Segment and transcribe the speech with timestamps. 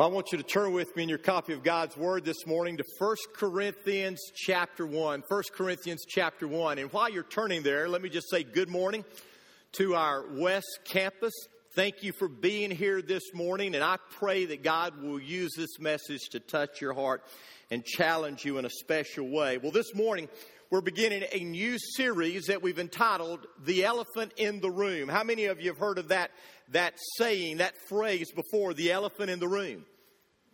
[0.00, 2.76] I want you to turn with me in your copy of God's Word this morning
[2.76, 5.24] to 1 Corinthians chapter 1.
[5.26, 6.78] 1 Corinthians chapter 1.
[6.78, 9.04] And while you're turning there, let me just say good morning
[9.72, 11.32] to our West Campus.
[11.74, 15.80] Thank you for being here this morning, and I pray that God will use this
[15.80, 17.24] message to touch your heart
[17.68, 19.58] and challenge you in a special way.
[19.58, 20.28] Well, this morning,
[20.70, 25.08] we're beginning a new series that we've entitled The Elephant in the Room.
[25.08, 26.30] How many of you have heard of that,
[26.72, 29.84] that saying, that phrase before, the elephant in the room?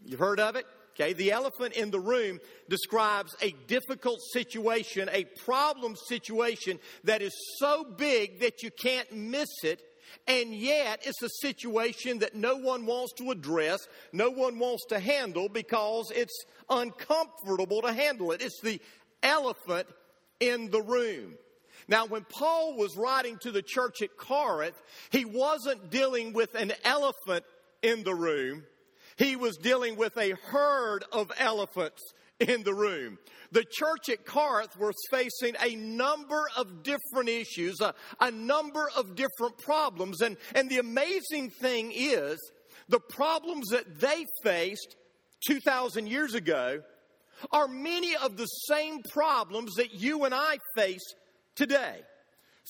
[0.05, 0.67] You've heard of it?
[0.95, 7.35] Okay, the elephant in the room describes a difficult situation, a problem situation that is
[7.58, 9.82] so big that you can't miss it.
[10.29, 13.81] And yet, it's a situation that no one wants to address,
[14.13, 18.41] no one wants to handle because it's uncomfortable to handle it.
[18.41, 18.81] It's the
[19.25, 19.89] elephant
[20.39, 21.35] in the room.
[21.88, 24.80] Now, when Paul was writing to the church at Corinth,
[25.11, 27.44] he wasn't dealing with an elephant
[27.82, 28.64] in the room.
[29.16, 32.02] He was dealing with a herd of elephants
[32.41, 33.18] in the room.
[33.52, 39.14] The church at Corinth was facing a number of different issues, a, a, number of
[39.14, 40.20] different problems.
[40.20, 42.41] And, and the amazing thing is,
[42.88, 44.96] the problems that they faced
[45.46, 46.80] 2,000 years ago
[47.52, 51.04] are many of the same problems that you and I face
[51.55, 52.00] today.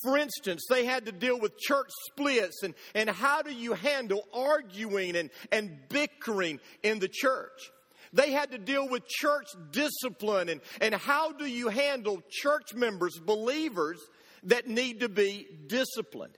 [0.02, 4.24] For instance, they had to deal with church splits and, and how do you handle
[4.34, 7.70] arguing and, and bickering in the church?
[8.12, 13.18] They had to deal with church discipline and, and how do you handle church members,
[13.18, 14.00] believers
[14.44, 16.36] that need to be disciplined?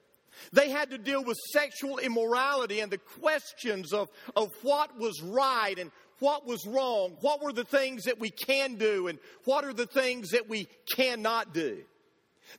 [0.52, 5.78] They had to deal with sexual immorality and the questions of, of what was right
[5.78, 7.16] and what was wrong.
[7.20, 10.68] What were the things that we can do and what are the things that we
[10.94, 11.84] cannot do?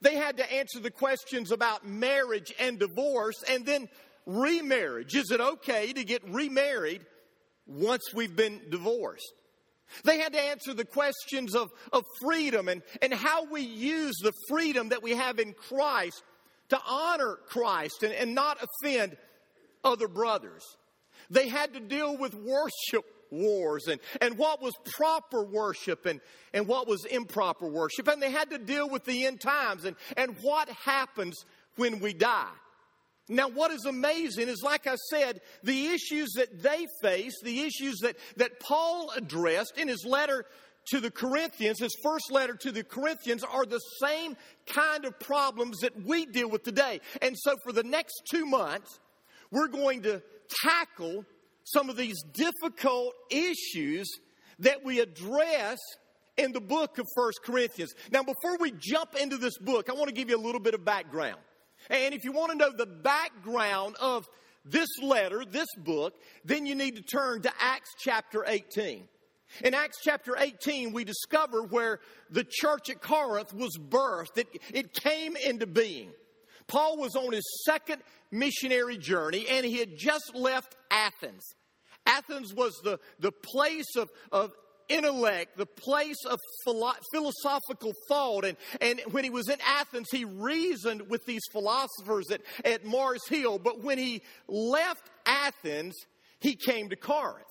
[0.01, 3.89] They had to answer the questions about marriage and divorce and then
[4.25, 5.15] remarriage.
[5.15, 7.05] Is it okay to get remarried
[7.65, 9.33] once we've been divorced?
[10.03, 14.33] They had to answer the questions of, of freedom and, and how we use the
[14.49, 16.21] freedom that we have in Christ
[16.69, 19.15] to honor Christ and, and not offend
[19.83, 20.63] other brothers.
[21.29, 26.21] They had to deal with worship wars and, and what was proper worship and,
[26.53, 28.07] and what was improper worship.
[28.07, 31.45] And they had to deal with the end times and, and what happens
[31.75, 32.51] when we die.
[33.29, 37.99] Now, what is amazing is, like I said, the issues that they face, the issues
[37.99, 40.45] that, that Paul addressed in his letter
[40.91, 45.79] to the Corinthians, his first letter to the Corinthians, are the same kind of problems
[45.79, 47.01] that we deal with today.
[47.21, 48.97] And so, for the next two months,
[49.51, 50.21] we're going to
[50.63, 51.25] tackle
[51.67, 54.09] some of these difficult issues
[54.59, 55.77] that we address
[56.37, 57.93] in the book of First Corinthians.
[58.11, 60.73] Now, before we jump into this book, I want to give you a little bit
[60.73, 61.39] of background.
[61.89, 64.27] And if you want to know the background of
[64.63, 66.13] this letter, this book,
[66.45, 69.07] then you need to turn to Acts chapter 18.
[69.63, 71.99] In Acts chapter 18, we discover where
[72.29, 74.37] the church at Corinth was birthed.
[74.37, 76.11] It, it came into being.
[76.67, 78.01] Paul was on his second
[78.31, 81.43] missionary journey and he had just left Athens.
[82.05, 84.51] Athens was the, the place of, of
[84.89, 88.45] intellect, the place of philo- philosophical thought.
[88.45, 93.27] And, and when he was in Athens, he reasoned with these philosophers at, at Mars
[93.27, 93.59] Hill.
[93.59, 95.95] But when he left Athens,
[96.39, 97.45] he came to Corinth.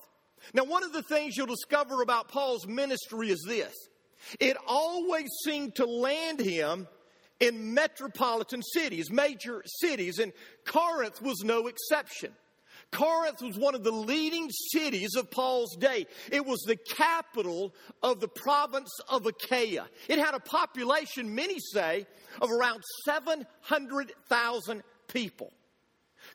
[0.53, 3.73] Now, one of the things you'll discover about Paul's ministry is this
[4.39, 6.87] it always seemed to land him
[7.39, 10.33] in metropolitan cities, major cities, and
[10.65, 12.33] Corinth was no exception.
[12.91, 16.05] Corinth was one of the leading cities of Paul's day.
[16.31, 19.87] It was the capital of the province of Achaia.
[20.07, 22.05] It had a population, many say,
[22.41, 25.51] of around 700,000 people.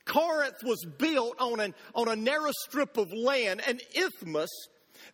[0.04, 4.50] Corinth was built on, an, on a narrow strip of land, an isthmus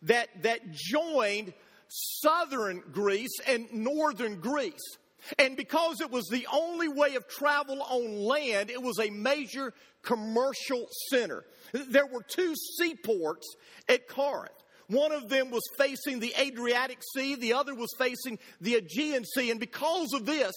[0.03, 1.53] that, that joined
[1.87, 4.97] southern Greece and northern Greece.
[5.37, 9.73] And because it was the only way of travel on land, it was a major
[10.01, 11.43] commercial center.
[11.73, 13.55] There were two seaports
[13.87, 14.53] at Corinth.
[14.87, 19.51] One of them was facing the Adriatic Sea, the other was facing the Aegean Sea.
[19.51, 20.51] And because of this,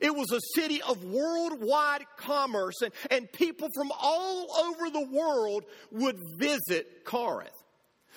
[0.00, 5.64] it was a city of worldwide commerce, and, and people from all over the world
[5.92, 7.50] would visit Corinth.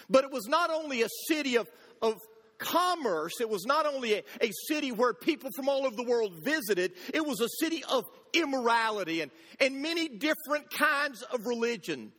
[0.09, 1.69] But it was not only a city of,
[2.01, 2.15] of
[2.59, 3.41] commerce.
[3.41, 6.91] It was not only a, a, city where people from all over the world visited,
[7.13, 12.11] it was a city of immorality and, and many different kinds of religion.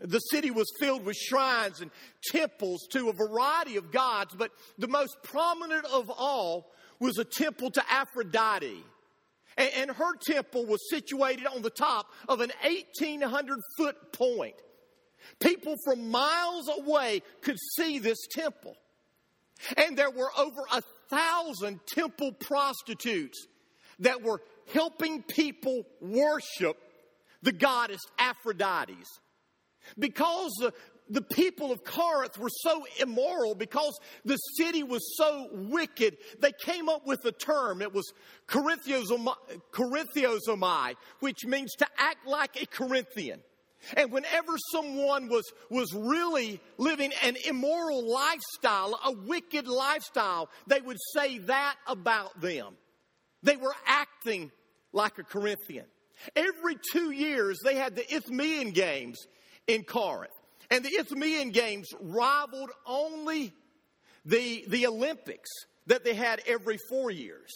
[0.00, 1.90] The city was filled with shrines and
[2.24, 6.70] temples to a variety of gods, but the most prominent of all
[7.00, 8.84] was a temple to Aphrodite.
[9.56, 14.54] And, and her temple was situated on the top of an 1,800 foot point.
[15.40, 18.76] People from miles away could see this temple.
[19.76, 23.46] And there were over a thousand temple prostitutes
[24.00, 24.40] that were
[24.72, 26.76] helping people worship
[27.42, 29.20] the goddess Aphrodite's.
[29.98, 30.72] Because the,
[31.08, 36.88] the people of Corinth were so immoral, because the city was so wicked, they came
[36.88, 37.80] up with a term.
[37.80, 38.12] It was
[38.48, 43.40] Corinthiozomai, which means to act like a Corinthian.
[43.96, 50.98] And whenever someone was, was really living an immoral lifestyle, a wicked lifestyle, they would
[51.14, 52.76] say that about them.
[53.42, 54.50] They were acting
[54.92, 55.86] like a Corinthian.
[56.34, 59.18] Every two years, they had the Isthmian Games
[59.66, 60.32] in Corinth.
[60.70, 63.52] And the Isthmian Games rivaled only
[64.24, 65.50] the, the Olympics
[65.86, 67.50] that they had every four years.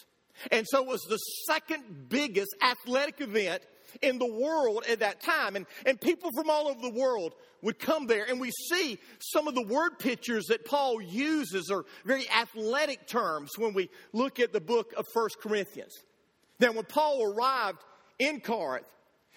[0.51, 3.63] And so it was the second biggest athletic event
[4.01, 5.57] in the world at that time.
[5.57, 8.25] And, and people from all over the world would come there.
[8.29, 13.51] And we see some of the word pictures that Paul uses are very athletic terms
[13.59, 15.95] when we look at the book of First Corinthians.
[16.59, 17.79] Now, when Paul arrived
[18.19, 18.87] in Corinth,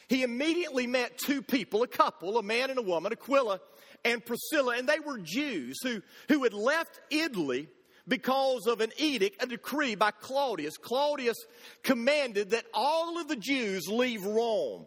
[0.08, 3.60] he immediately met two people, a couple, a man and a woman, Aquila
[4.04, 7.68] and Priscilla, and they were Jews who, who had left Italy
[8.08, 10.78] because of an edict, a decree by Claudius.
[10.78, 11.38] Claudius
[11.84, 14.86] commanded that all of the Jews leave Rome.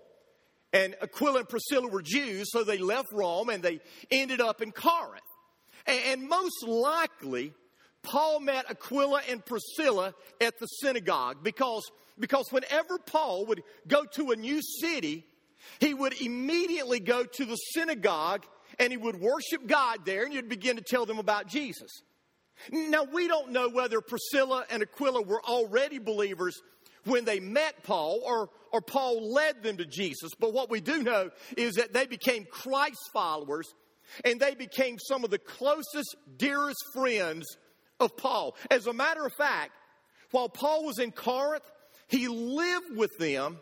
[0.72, 3.80] And Aquila and Priscilla were Jews, so they left Rome and they
[4.10, 5.22] ended up in Corinth.
[5.86, 7.54] And, most likely,
[8.02, 14.32] Paul met Aquila and Priscilla at the synagogue because, because whenever Paul would go to
[14.32, 15.24] a new city,
[15.80, 18.44] he would immediately go to the synagogue
[18.78, 22.02] and he would worship God there and you'd begin to tell them about Jesus.
[22.72, 26.60] Now, we don't know whether Priscilla and Aquila were already believers
[27.04, 31.02] when they met Paul or, or Paul led them to Jesus, but what we do
[31.02, 33.72] know is that they became Christ followers
[34.24, 37.46] and they became some of the closest, dearest friends
[38.00, 38.56] of Paul.
[38.70, 39.72] As a matter of fact,
[40.30, 41.64] while Paul was in Corinth,
[42.06, 43.58] he lived with them.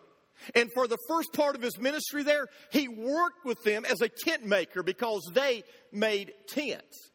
[0.55, 4.09] And for the first part of his ministry there, he worked with them as a
[4.09, 7.11] tent maker because they made tents.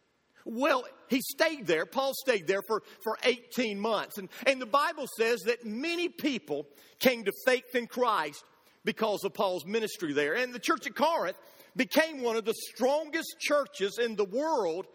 [0.45, 1.85] Well, he stayed there.
[1.85, 4.17] Paul stayed there for, for 18 months.
[4.17, 6.67] And, and the Bible says that many people
[6.99, 8.43] came to faith in Christ
[8.83, 10.33] because of Paul's ministry there.
[10.33, 11.37] And the church at Corinth
[11.75, 14.87] became one of the strongest churches in the world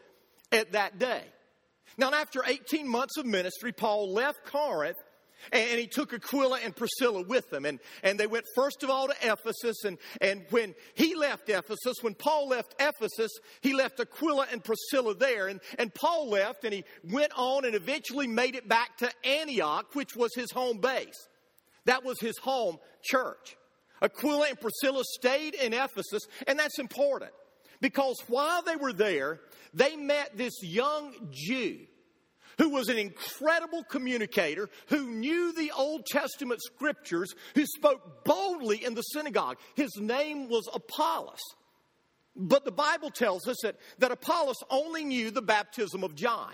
[0.52, 1.22] at that day.
[1.98, 4.98] Now, after 18 months of ministry, Paul left Corinth
[5.52, 7.64] and he took Aquila and Priscilla with him.
[7.64, 9.84] And, and they went first of all to Ephesus.
[9.84, 13.30] And, and when he left Ephesus, when Paul left Ephesus,
[13.60, 15.48] he left Aquila and Priscilla there.
[15.48, 19.94] And, and Paul left and he went on and eventually made it back to Antioch,
[19.94, 21.28] which was his home base.
[21.84, 23.56] That was his home church.
[24.02, 27.32] Aquila and Priscilla stayed in Ephesus, and that's important
[27.80, 29.40] because while they were there,
[29.72, 31.78] they met this young Jew
[32.58, 38.94] who was an incredible communicator, who knew the Old Testament scriptures, who spoke boldly in
[38.94, 39.58] the synagogue.
[39.74, 41.40] His name was Apollos.
[42.34, 46.52] But the Bible tells us that, that Apollos only knew the baptism of John.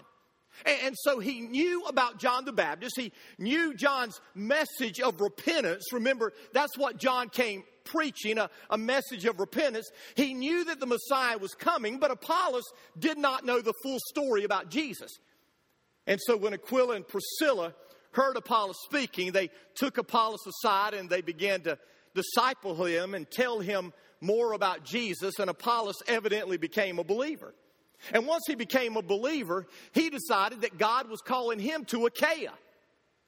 [0.67, 2.95] And, so he knew about John the Baptist.
[2.97, 5.93] He knew John's message of repentance.
[5.93, 9.91] Remember, that's what John came preaching a, a, message of repentance.
[10.15, 14.45] He knew that the Messiah was coming, but Apollos did not know the full story
[14.45, 15.11] about Jesus.
[16.07, 17.75] And so when Aquila and Priscilla
[18.13, 21.79] heard Apollos speaking, they took Apollos aside and they began to
[22.15, 25.39] disciple him and tell him more about Jesus.
[25.39, 27.55] And Apollos evidently became a believer.
[28.13, 32.53] And once he became a believer, he decided that God was calling him to Achaia,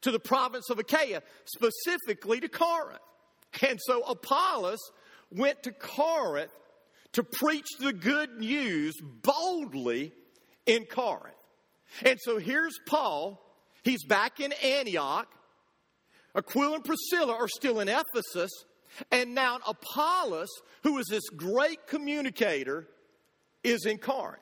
[0.02, 3.00] to the province of Achaia, specifically to Corinth.
[3.62, 4.80] And so Apollos
[5.30, 6.50] went to Corinth
[7.12, 10.12] to preach the good news boldly
[10.66, 11.36] in Corinth.
[12.04, 13.40] And so here's Paul.
[13.82, 15.28] He's back in Antioch.
[16.34, 18.50] Aquila and Priscilla are still in Ephesus.
[19.10, 20.48] And now Apollos,
[20.82, 22.88] who is this great communicator,
[23.62, 24.40] is in Corinth.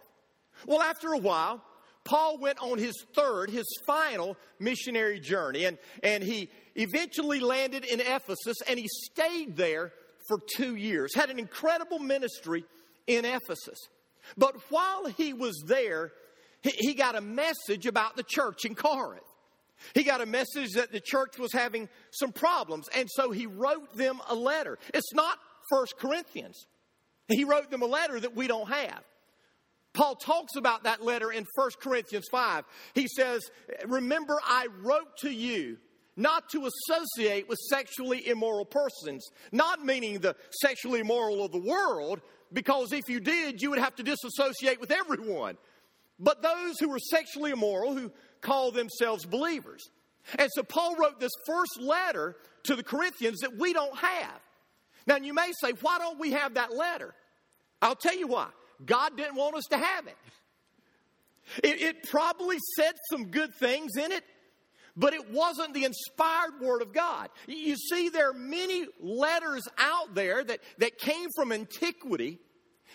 [0.67, 1.63] Well, after a while,
[2.05, 8.01] Paul went on his third, his final missionary journey, and, and he eventually landed in
[8.01, 9.93] Ephesus and he stayed there
[10.29, 12.65] for two years, had an incredible ministry
[13.07, 13.79] in Ephesus.
[14.37, 16.13] But while he was there,
[16.63, 19.23] he got a message about the church in Corinth.
[19.95, 23.97] He got a message that the church was having some problems, and so he wrote
[23.97, 24.79] them a letter.
[24.95, 25.39] It's not
[25.71, 26.67] First Corinthians.
[27.29, 29.03] He wrote them a letter that we don't have.
[29.93, 32.65] Paul talks about that letter in 1 Corinthians 5.
[32.95, 33.43] He says,
[33.87, 35.77] Remember, I wrote to you
[36.17, 42.21] not to associate with sexually immoral persons, not meaning the sexually immoral of the world,
[42.53, 45.57] because if you did, you would have to disassociate with everyone.
[46.23, 49.83] But those who were sexually immoral, who call themselves believers.
[50.39, 54.41] And so Paul wrote this first letter to the Corinthians that we don't have.
[55.05, 57.13] Now, you may say, why don't we have that letter?
[57.83, 58.47] I'll tell you why.
[58.87, 60.17] God didn't want us to have it.
[61.65, 64.23] It, it probably said some good things in it,
[64.97, 67.31] but it wasn't the inspired word of God.
[67.49, 72.39] You see, there are many letters out there that, that came from antiquity.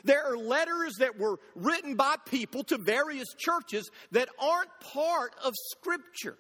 [0.08, 5.54] There are letters that were written by people to various churches that aren't part of
[5.72, 6.38] Scripture.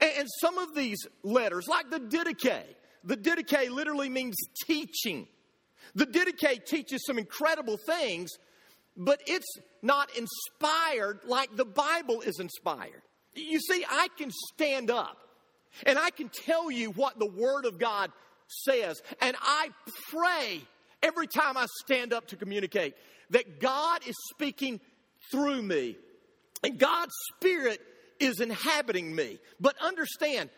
[0.00, 2.64] And, and some of these letters, like the Didache,
[3.04, 5.28] the Didache literally means teaching.
[5.94, 8.30] The Didache teaches some incredible things,
[8.96, 13.02] but it's not inspired like the Bible is inspired.
[13.36, 15.16] You see, I can stand up
[15.86, 18.10] and I can tell you what the Word of God
[18.48, 19.68] says, and I
[20.10, 20.62] pray
[21.02, 22.94] every time I stand up to communicate
[23.30, 24.80] that God is speaking
[25.30, 25.96] through me
[26.62, 27.80] and God's Spirit
[28.18, 29.38] is inhabiting me.
[29.60, 30.50] But understand,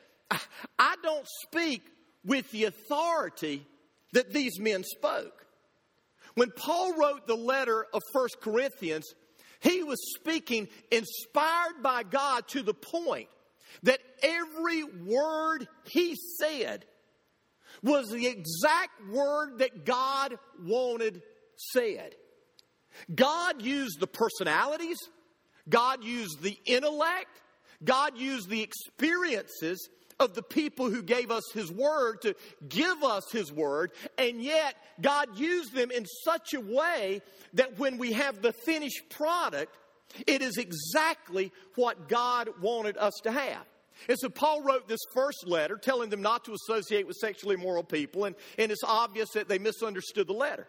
[0.78, 1.82] I don't speak
[2.24, 3.66] with the authority
[4.12, 5.46] that these men spoke.
[6.34, 9.14] When Paul wrote the letter of First Corinthians,
[9.60, 13.28] he was speaking inspired by God to the point
[13.84, 16.84] that every word he said
[17.82, 21.22] was the exact word that God wanted
[21.56, 22.14] said.
[23.14, 24.98] God used the personalities,
[25.68, 27.40] God used the intellect,
[27.84, 29.88] God used the experiences
[30.20, 32.34] of the people who gave us His Word to
[32.68, 37.22] give us His Word, and yet God used them in such a way
[37.54, 39.76] that when we have the finished product,
[40.26, 43.64] it is exactly what God wanted us to have.
[44.08, 47.84] And so Paul wrote this first letter telling them not to associate with sexually immoral
[47.84, 50.66] people, and, and it's obvious that they misunderstood the letter.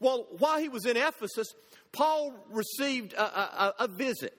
[0.00, 1.54] Well, while he was in Ephesus,
[1.92, 4.34] Paul received a, a, a visit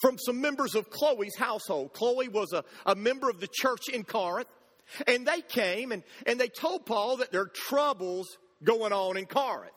[0.00, 1.92] from some members of Chloe's household.
[1.92, 4.48] Chloe was a, a member of the church in Corinth,
[5.06, 8.28] and they came and, and they told Paul that there are troubles
[8.62, 9.72] going on in Corinth.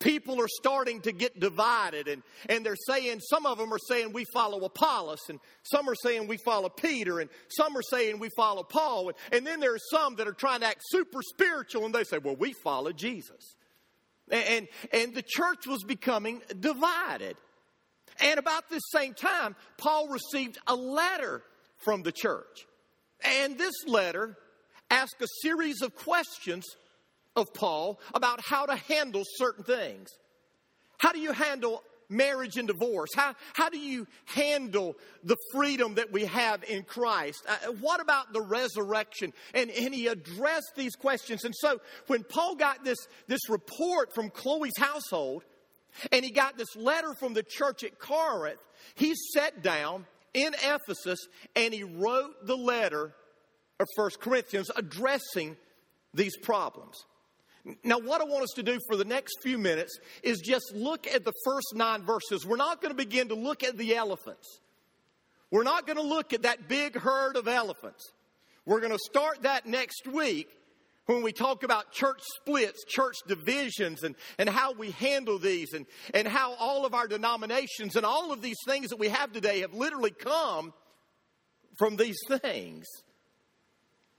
[0.00, 4.12] People are starting to get divided, and, and they're saying, some of them are saying
[4.12, 8.28] we follow Apollos, and some are saying we follow Peter, and some are saying we
[8.36, 11.84] follow Paul, and, and then there are some that are trying to act super spiritual,
[11.84, 13.56] and they say, well, we follow Jesus.
[14.30, 17.36] And, and, and the church was becoming divided.
[18.20, 21.42] And about this same time, Paul received a letter
[21.78, 22.66] from the church.
[23.24, 24.36] And this letter
[24.90, 26.64] asked a series of questions
[27.38, 30.08] of Paul about how to handle certain things.
[30.98, 33.10] How do you handle marriage and divorce?
[33.14, 37.44] How, how do you handle the freedom that we have in Christ?
[37.48, 39.32] Uh, what about the resurrection?
[39.54, 41.44] And, and he addressed these questions.
[41.44, 45.44] And so when Paul got this, this report from Chloe's household,
[46.12, 48.60] and he got this letter from the church at Corinth.
[48.94, 51.26] He sat down in Ephesus
[51.56, 53.14] and he wrote the letter
[53.80, 55.56] of First Corinthians addressing
[56.14, 56.96] these problems.
[57.84, 61.06] Now, what I want us to do for the next few minutes is just look
[61.06, 62.46] at the first nine verses.
[62.46, 64.60] We're not going to begin to look at the elephants.
[65.50, 68.12] We're not going to look at that big herd of elephants.
[68.64, 70.48] We're going to start that next week
[71.06, 75.86] when we talk about church splits, church divisions, and, and how we handle these, and,
[76.12, 79.60] and how all of our denominations and all of these things that we have today
[79.60, 80.74] have literally come
[81.78, 82.86] from these things.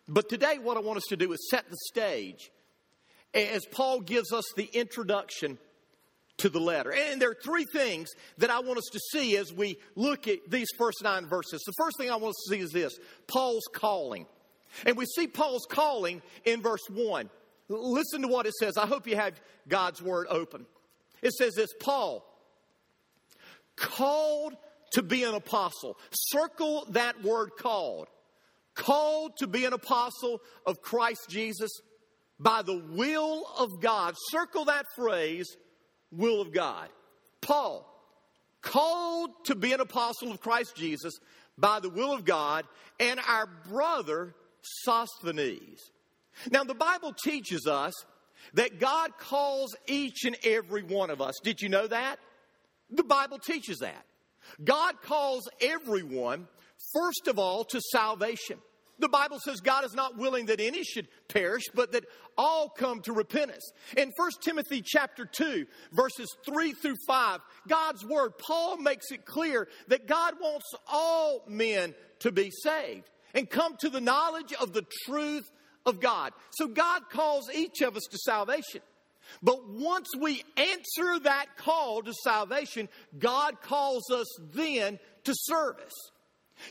[0.08, 2.50] But today, what I want us to do is set the stage
[3.34, 5.58] as Paul gives us the introduction
[6.38, 6.92] to the letter.
[6.92, 10.40] And there are three things that I want us to see as we look at
[10.50, 11.62] these first nine verses.
[11.66, 14.26] The first thing I want us to see is this Paul's calling.
[14.86, 17.30] And we see Paul's calling in verse 1.
[17.70, 18.78] Listen to what it says.
[18.78, 20.66] I hope you have God's word open.
[21.22, 22.26] It says this Paul,
[23.76, 24.56] called
[24.94, 25.98] to be an apostle.
[26.12, 28.08] Circle that word called.
[28.76, 31.72] Called to be an apostle of Christ Jesus
[32.40, 34.16] by the will of God.
[34.30, 35.58] Circle that phrase,
[36.12, 36.90] will of God.
[37.42, 37.86] Paul,
[38.62, 41.14] called to be an apostle of Christ Jesus
[41.58, 42.66] by the will of God,
[43.00, 45.92] and our brother Sosthenes.
[46.52, 47.94] Now, the Bible teaches us
[48.54, 51.36] that God calls each and every one of us.
[51.44, 52.18] Did you know that?
[52.90, 54.06] The Bible teaches that.
[54.64, 56.48] God calls everyone,
[56.94, 58.58] first of all, to salvation.
[59.00, 62.06] The Bible says God is not willing that any should perish, but that
[62.38, 63.72] all come to repentance.
[63.98, 69.68] In 1 Timothy chapter 2, verses 3 through 5, God's word, Paul makes it clear
[69.88, 74.86] that God wants all men to be saved and come to the knowledge of the
[75.06, 75.50] truth
[75.86, 76.34] of God.
[76.52, 78.82] So God calls each of us to salvation.
[79.42, 85.94] But once we answer that call to salvation, God calls us then to service.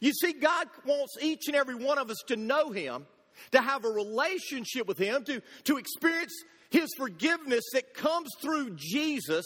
[0.00, 3.06] You see, God wants each and every one of us to know Him,
[3.52, 6.32] to have a relationship with Him, to, to experience
[6.70, 9.44] His forgiveness that comes through Jesus.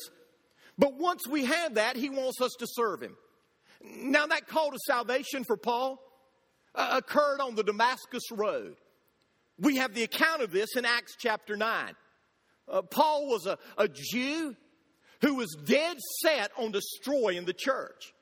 [0.79, 3.17] But once we have that, He wants us to serve Him.
[3.83, 5.99] Now, that call to salvation for Paul
[6.75, 8.77] uh, occurred on the Damascus Road.
[9.59, 11.95] We have the account of this in Acts chapter 9.
[12.69, 14.57] Uh, Paul was a, a Jew
[15.21, 18.13] who was dead set on destroying the church.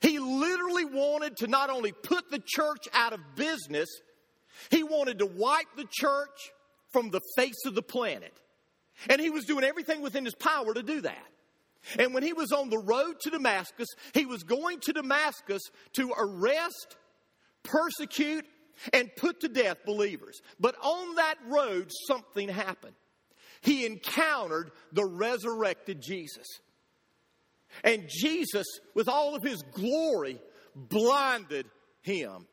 [0.00, 3.88] He literally wanted to not only put the church out of business,
[4.70, 6.50] he wanted to wipe the church
[6.92, 8.32] from the face of the planet.
[9.08, 11.26] And he was doing everything within his power to do that.
[11.98, 15.62] And when he was on the road to Damascus, he was going to Damascus
[15.94, 16.96] to arrest,
[17.62, 18.44] persecute,
[18.92, 20.40] and put to death believers.
[20.58, 22.94] But on that road, something happened.
[23.60, 26.46] He encountered the resurrected Jesus.
[27.84, 30.40] And Jesus, with all of his glory,
[30.74, 31.66] blinded
[32.02, 32.46] him.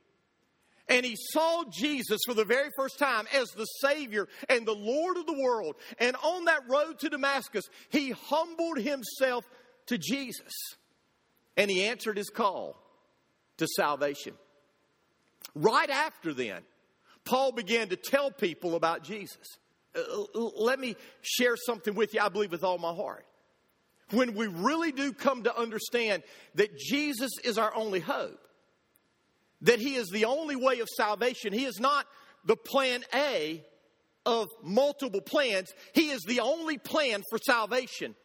[0.88, 5.18] And he saw Jesus for the very first time as the Savior and the Lord
[5.18, 5.76] of the world.
[6.00, 9.46] And on that road to Damascus, he humbled himself
[9.88, 10.54] to Jesus.
[11.58, 12.76] And he answered his call
[13.58, 14.34] to salvation.
[15.56, 16.62] Right after then,
[17.24, 19.58] Paul began to tell people about Jesus.
[19.96, 20.02] Uh,
[20.58, 23.26] let me share something with you, I believe, with all my heart
[24.12, 26.24] when we really do come to understand
[26.56, 28.40] that Jesus is our only hope,
[29.62, 32.06] that He is the only way of salvation, He is not
[32.46, 33.64] the plan A
[34.26, 38.16] of multiple plans, He is the only plan for salvation.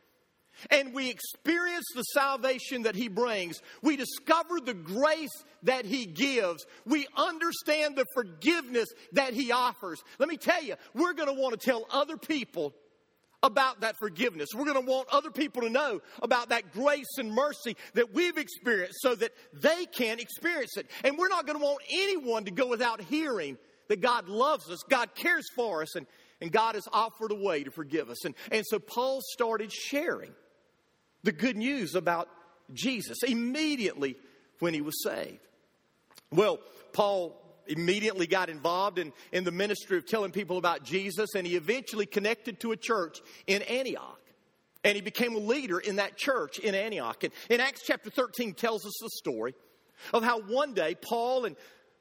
[0.70, 3.62] And we experience the salvation that He brings.
[3.82, 6.66] We discover the grace that He gives.
[6.84, 10.02] We understand the forgiveness that He offers.
[10.18, 12.74] Let me tell you, we're going to want to tell other people
[13.42, 14.50] about that forgiveness.
[14.54, 18.36] We're going to want other people to know about that grace and mercy that we've
[18.36, 20.90] experienced so that they can experience it.
[21.04, 23.56] And we're not going to want anyone to go without hearing
[23.88, 26.06] that God loves us, God cares for us, and,
[26.40, 28.24] and God has offered a way to forgive us.
[28.24, 30.32] And, and so Paul started sharing
[31.22, 32.28] the good news about
[32.72, 34.16] Jesus immediately
[34.60, 35.40] when he was saved.
[36.30, 36.60] Well,
[36.92, 41.56] Paul immediately got involved in, in the ministry of telling people about Jesus, and he
[41.56, 44.20] eventually connected to a church in Antioch.
[44.82, 47.22] And he became a leader in that church in Antioch.
[47.22, 49.54] And in Acts chapter 13 tells us the story
[50.14, 51.56] of how one day Paul and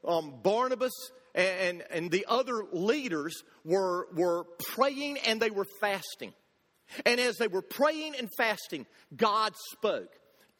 [0.06, 0.92] um, Barnabas
[1.34, 4.44] and, and the other leaders were, were
[4.74, 6.32] praying and they were fasting.
[7.04, 10.12] And as they were praying and fasting, God spoke.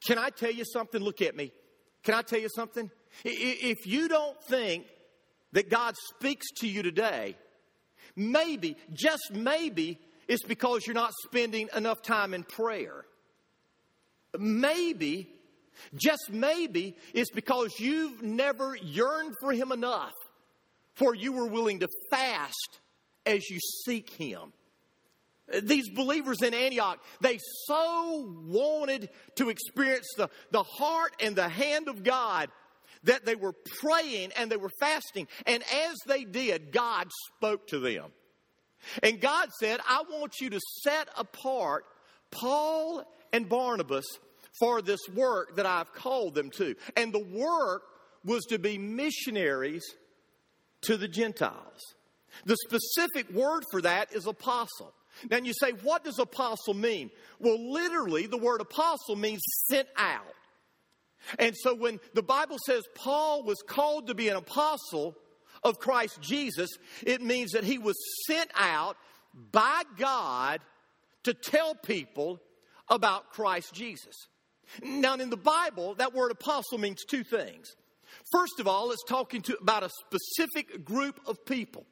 [0.07, 1.01] Can I tell you something?
[1.01, 1.53] Look at me.
[2.05, 2.91] Can I tell you something?
[3.25, 4.87] If you don't think
[5.53, 7.37] that God speaks to you today,
[8.17, 13.05] maybe, just maybe, it's because you're not spending enough time in prayer.
[14.39, 15.29] Maybe,
[15.95, 20.13] just maybe, it's because you've never yearned for Him enough
[20.95, 22.81] for you were willing to fast
[23.27, 24.53] as you seek Him.
[25.63, 31.89] These believers in Antioch, they so wanted to experience the, the heart and the hand
[31.89, 32.51] of God
[33.05, 35.27] that they were praying and they were fasting.
[35.47, 38.07] And as they did, God spoke to them.
[39.03, 41.85] And God said, I want you to set apart
[42.31, 44.07] Paul and Barnabas
[44.59, 46.75] for this work that I've called them to.
[46.97, 47.83] And the work
[48.25, 49.85] was to be missionaries
[50.83, 51.81] to the Gentiles.
[52.45, 54.93] The specific word for that is apostle.
[55.31, 57.11] Now you say, what does apostle mean?
[57.39, 60.35] Well, literally, the word apostle means sent out.
[61.39, 65.17] And so when the Bible says Paul was called to be an apostle
[65.63, 66.71] of Christ Jesus,
[67.03, 68.97] it means that he was sent out
[69.53, 70.61] by God
[71.25, 72.41] to tell people
[72.89, 74.15] about Christ Jesus.
[74.83, 77.75] Now, in the Bible, that word apostle means two things.
[78.33, 81.85] First of all, it's talking to, about a specific group of people.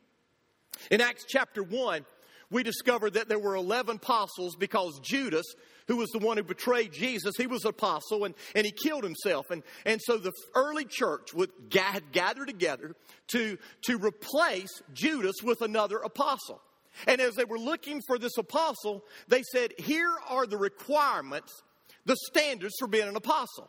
[0.90, 2.04] In Acts chapter 1,
[2.50, 5.44] we discovered that there were 11 apostles because Judas,
[5.86, 9.04] who was the one who betrayed Jesus, he was an apostle and, and he killed
[9.04, 9.50] himself.
[9.50, 12.94] And, and so the early church would gather together
[13.28, 16.62] to, to replace Judas with another apostle.
[17.06, 21.62] And as they were looking for this apostle, they said, Here are the requirements,
[22.06, 23.68] the standards for being an apostle.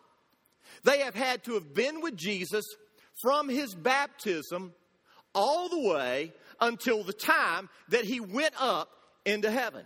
[0.83, 2.63] They have had to have been with Jesus
[3.21, 4.73] from his baptism
[5.35, 8.89] all the way until the time that he went up
[9.26, 9.86] into heaven.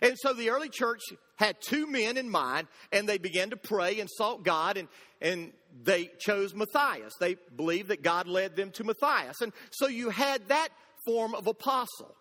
[0.00, 1.00] And so the early church
[1.36, 4.88] had two men in mind, and they began to pray and sought God, and,
[5.20, 5.52] and
[5.84, 7.14] they chose Matthias.
[7.20, 9.40] They believed that God led them to Matthias.
[9.40, 10.68] And so you had that
[11.04, 12.14] form of apostle.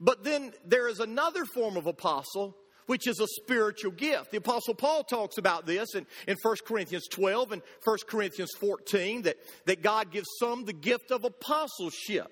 [0.00, 4.32] But then there is another form of apostle, which is a spiritual gift.
[4.32, 9.22] The apostle Paul talks about this in, in 1 Corinthians 12 and 1 Corinthians 14
[9.22, 12.30] that, that God gives some the gift of apostleship.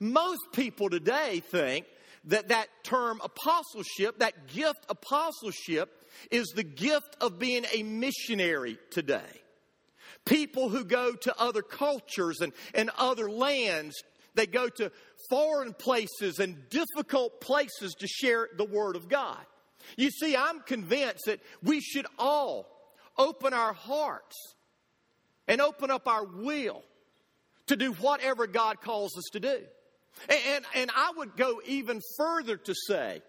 [0.00, 1.86] Most people today think
[2.24, 9.42] that that term apostleship, that gift apostleship, is the gift of being a missionary today.
[10.24, 14.02] People who go to other cultures and, and other lands,
[14.34, 14.92] they go to
[15.30, 19.38] foreign places and difficult places to share the Word of God.
[19.96, 22.66] You see, I'm convinced that we should all
[23.16, 24.36] open our hearts
[25.46, 26.82] and open up our will
[27.66, 29.60] to do whatever God calls us to do.
[30.28, 33.22] And, and, and, I would go even further to say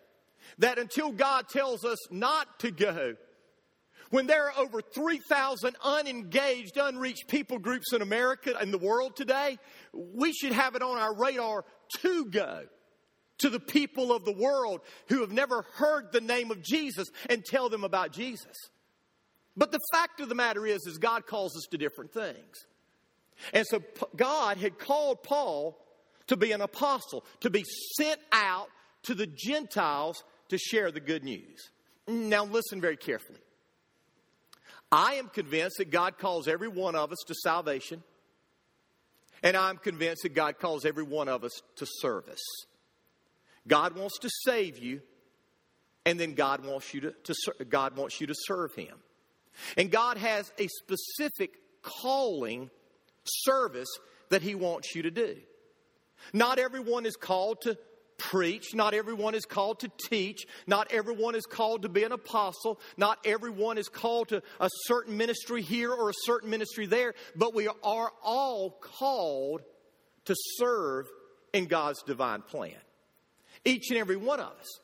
[0.60, 3.16] that until God tells us not to go,
[4.10, 9.58] when there are over 3,000 unengaged, unreached people groups in America and the world today,
[9.94, 11.64] we should have it on our radar
[12.02, 12.64] to go
[13.40, 17.46] to the people of the world who have never heard the name of Jesus and
[17.46, 18.70] tell them about Jesus.
[19.56, 22.66] But the fact of the matter is, is God calls us to different things.
[23.54, 23.82] And so
[24.16, 25.78] God had called Paul
[26.30, 27.66] to be an apostle, to be
[27.98, 28.70] sent out
[29.04, 31.70] to the Gentiles to share the good news.
[32.08, 33.40] Now, listen very carefully.
[34.92, 38.04] I am convinced that God calls every one of us to salvation,
[39.44, 42.44] and I'm convinced that God calls every one of us to service.
[43.68, 45.02] God wants to save you,
[46.06, 48.98] and then God wants you to, to God wants you to serve Him.
[49.78, 52.70] And God has a specific calling
[53.24, 53.90] service
[54.30, 55.38] that He wants you to do.
[56.34, 57.78] Not everyone is called to
[58.18, 58.76] preach.
[58.76, 60.46] Not everyone is called to teach.
[60.68, 62.80] Not everyone is called to be an apostle.
[62.98, 67.16] Not everyone is called to a certain ministry here or a certain ministry there.
[67.36, 69.62] But we are all called
[70.26, 71.08] to serve
[71.54, 72.76] in God's divine plan.
[73.66, 74.80] Each and every one of us.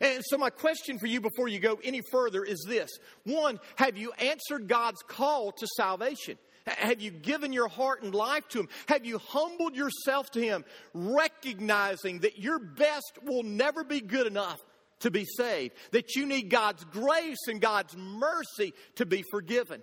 [0.00, 2.90] And so, my question for you before you go any further is this
[3.24, 6.38] One, have you answered God's call to salvation?
[6.68, 8.68] Have you given your heart and life to Him?
[8.86, 14.60] Have you humbled yourself to Him, recognizing that your best will never be good enough
[15.00, 15.74] to be saved?
[15.92, 19.82] That you need God's grace and God's mercy to be forgiven?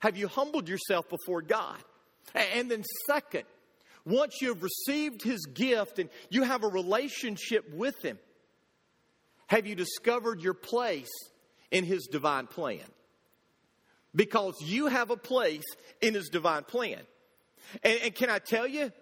[0.00, 1.78] Have you humbled yourself before God?
[2.34, 3.44] And then, second,
[4.04, 8.18] once you have received His gift and you have a relationship with Him,
[9.46, 11.12] have you discovered your place
[11.70, 12.80] in His divine plan?
[14.14, 15.64] Because you have a place
[16.00, 17.00] in His divine plan.
[17.82, 18.92] And, and can I tell you,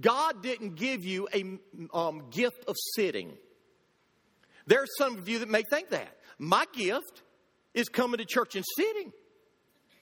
[0.00, 1.58] God didn't give you a
[1.92, 3.32] um, gift of sitting.
[4.66, 6.16] There are some of you that may think that.
[6.38, 7.22] My gift
[7.74, 9.12] is coming to church and sitting.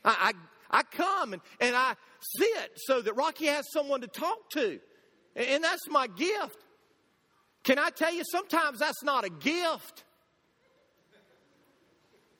[0.05, 0.33] I,
[0.71, 4.79] I, I come and, and I sit so that Rocky has someone to talk to.
[5.35, 6.65] And that's my gift.
[7.65, 10.05] Can I tell you, sometimes that's not a gift.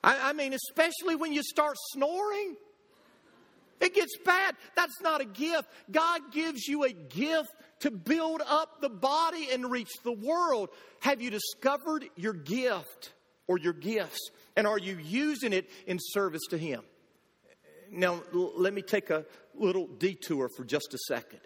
[0.03, 2.55] I, I mean, especially when you start snoring.
[3.79, 4.55] It gets bad.
[4.75, 5.69] That's not a gift.
[5.89, 10.69] God gives you a gift to build up the body and reach the world.
[10.99, 13.13] Have you discovered your gift
[13.47, 14.31] or your gifts?
[14.57, 16.81] And are you using it in service to Him?
[17.91, 21.39] Now, let me take a little detour for just a second.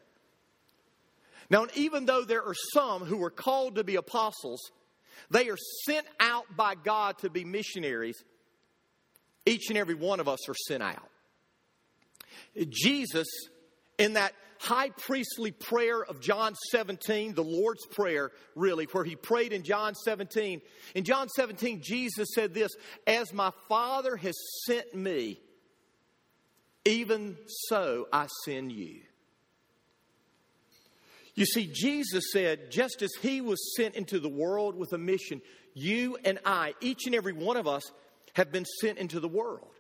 [1.50, 4.72] Now, even though there are some who are called to be apostles,
[5.30, 8.24] they are sent out by God to be missionaries.
[9.46, 11.10] Each and every one of us are sent out.
[12.70, 13.28] Jesus,
[13.98, 19.52] in that high priestly prayer of John 17, the Lord's Prayer, really, where he prayed
[19.52, 20.62] in John 17.
[20.96, 22.72] In John 17, Jesus said this
[23.06, 25.40] As my Father has sent me,
[26.86, 29.02] even so I send you.
[31.36, 35.42] You see, Jesus said, just as he was sent into the world with a mission,
[35.74, 37.82] you and I, each and every one of us,
[38.34, 39.72] have been sent into the world.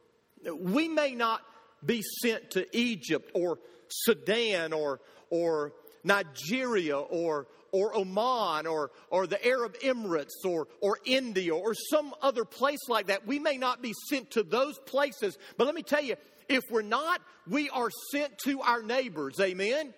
[0.60, 1.42] We may not
[1.86, 9.46] be sent to Egypt or Sudan or, or Nigeria or, or Oman or, or the
[9.46, 13.26] Arab Emirates or, or India or some other place like that.
[13.26, 16.16] We may not be sent to those places, but let me tell you,
[16.50, 19.39] if we're not, we are sent to our neighbors.
[19.39, 19.94] Amen?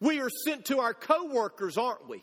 [0.00, 2.22] We are sent to our coworkers, aren't we?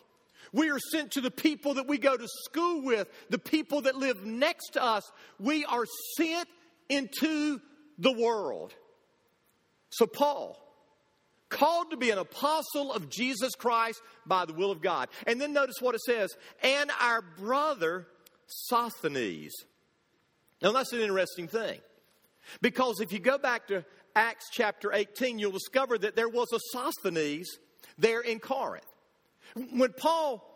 [0.54, 3.96] We are sent to the people that we go to school with, the people that
[3.96, 5.12] live next to us.
[5.40, 5.86] We are
[6.16, 6.48] sent
[6.90, 7.60] into
[7.98, 8.74] the world.
[9.90, 10.58] So, Paul,
[11.50, 15.10] called to be an apostle of Jesus Christ by the will of God.
[15.26, 18.08] And then notice what it says, and our brother
[18.46, 19.54] Sosthenes.
[20.62, 21.80] Now, that's an interesting thing.
[22.62, 23.86] Because if you go back to
[24.16, 27.50] Acts chapter 18, you'll discover that there was a Sosthenes
[27.98, 28.86] there in Corinth.
[29.56, 30.50] When Paul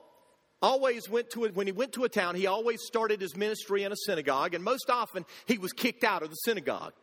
[0.62, 3.84] always went to a, when he went to a town, he always started his ministry
[3.84, 6.94] in a synagogue, and most often he was kicked out of the synagogue.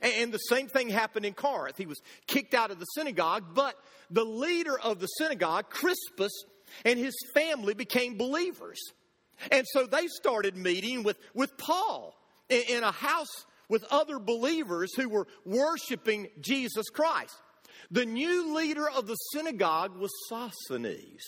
[0.00, 1.76] And the same thing happened in Corinth.
[1.76, 3.74] He was kicked out of the synagogue, but
[4.10, 6.32] the leader of the synagogue, Crispus,
[6.84, 8.80] and his family became believers.
[9.50, 12.14] And so they started meeting with, with Paul
[12.48, 17.36] in, in a house with other believers who were worshiping Jesus Christ.
[17.90, 21.24] The new leader of the synagogue was Sosthenes.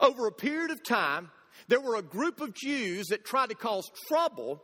[0.00, 1.30] Over a period of time,
[1.68, 4.62] there were a group of Jews that tried to cause trouble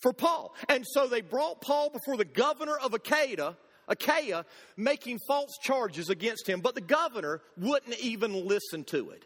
[0.00, 0.54] for Paul.
[0.68, 3.56] And so they brought Paul before the governor of Achaia,
[3.88, 4.44] Achaia,
[4.76, 9.24] making false charges against him, but the governor wouldn't even listen to it.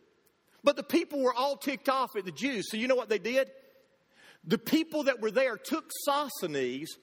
[0.65, 2.67] But the people were all ticked off at the Jews.
[2.71, 3.51] So you know what they did?
[4.45, 6.97] The people that were there took Sosthenes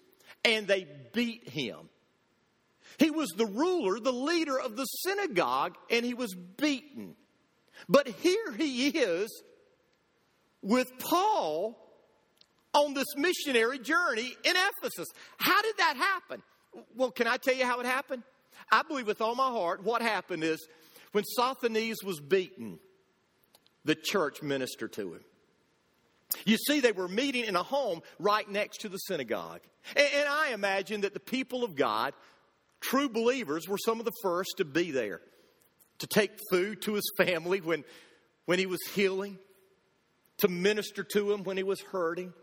[0.44, 1.90] and they beat him.
[2.98, 7.16] He was the ruler, the leader of the synagogue, and he was beaten.
[7.90, 9.44] But here he is
[10.62, 11.78] with Paul
[12.74, 15.08] on this missionary journey in Ephesus.
[15.38, 16.42] How did that happen?
[16.96, 18.24] Well, can I tell you how it happened?
[18.72, 20.66] I believe with all my heart what happened is
[21.12, 22.80] when Sosthenes was beaten,
[23.86, 25.24] the church ministered to him.
[26.46, 29.62] You see, they were meeting in a home right next to the synagogue.
[29.96, 32.14] And I imagine that the people of God,
[32.84, 35.22] true believers, were some of the first to be there,
[36.00, 37.84] to take food to his family when,
[38.46, 39.40] when he was healing,
[40.40, 42.34] to minister to him when he was hurting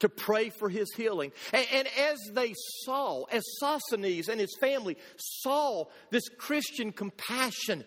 [0.00, 1.32] to pray for his healing.
[1.52, 7.84] And, and, as they saw, as Sosthenes and his family saw this Christian compassion,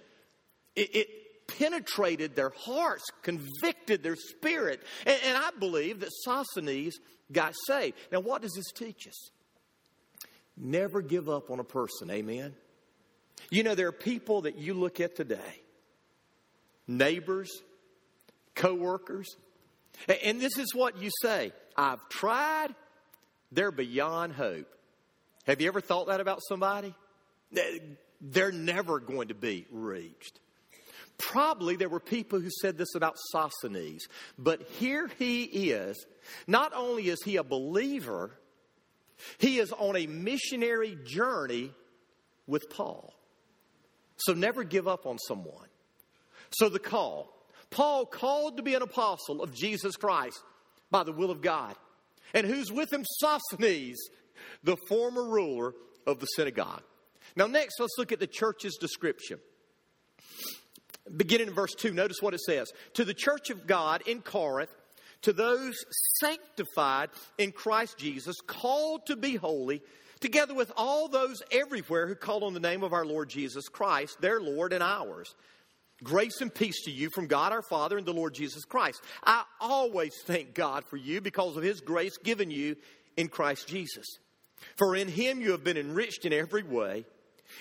[0.75, 1.07] it, it
[1.47, 4.81] penetrated their hearts, convicted their spirit.
[5.05, 6.97] And, and I believe that Sosthenes
[7.31, 7.97] got saved.
[8.11, 9.31] Now, what does this teach us?
[10.57, 12.53] Never give up on a person, amen?
[13.49, 15.61] You know, there are people that you look at today,
[16.87, 17.51] neighbors,
[18.55, 19.35] coworkers,
[20.23, 22.75] and this is what you say I've tried,
[23.51, 24.67] they're beyond hope.
[25.45, 26.93] Have you ever thought that about somebody?
[28.21, 30.39] They're never going to be reached.
[31.17, 34.05] Probably there were people who said this about Sosthenes,
[34.37, 36.05] but here he is.
[36.47, 38.31] Not only is he a believer,
[39.37, 41.71] he is on a missionary journey
[42.47, 43.13] with Paul.
[44.17, 45.67] So never give up on someone.
[46.51, 47.33] So the call
[47.71, 50.43] Paul called to be an apostle of Jesus Christ
[50.91, 51.75] by the will of God.
[52.33, 53.05] And who's with him?
[53.19, 53.97] Sosthenes,
[54.63, 55.73] the former ruler
[56.05, 56.83] of the synagogue.
[57.35, 59.39] Now, next, let's look at the church's description.
[61.15, 64.69] Beginning in verse 2, notice what it says To the church of God in Corinth,
[65.23, 65.75] to those
[66.19, 69.81] sanctified in Christ Jesus, called to be holy,
[70.19, 74.19] together with all those everywhere who call on the name of our Lord Jesus Christ,
[74.21, 75.35] their Lord and ours.
[76.03, 79.03] Grace and peace to you from God our Father and the Lord Jesus Christ.
[79.23, 82.75] I always thank God for you because of his grace given you
[83.17, 84.17] in Christ Jesus.
[84.77, 87.05] For in him you have been enriched in every way,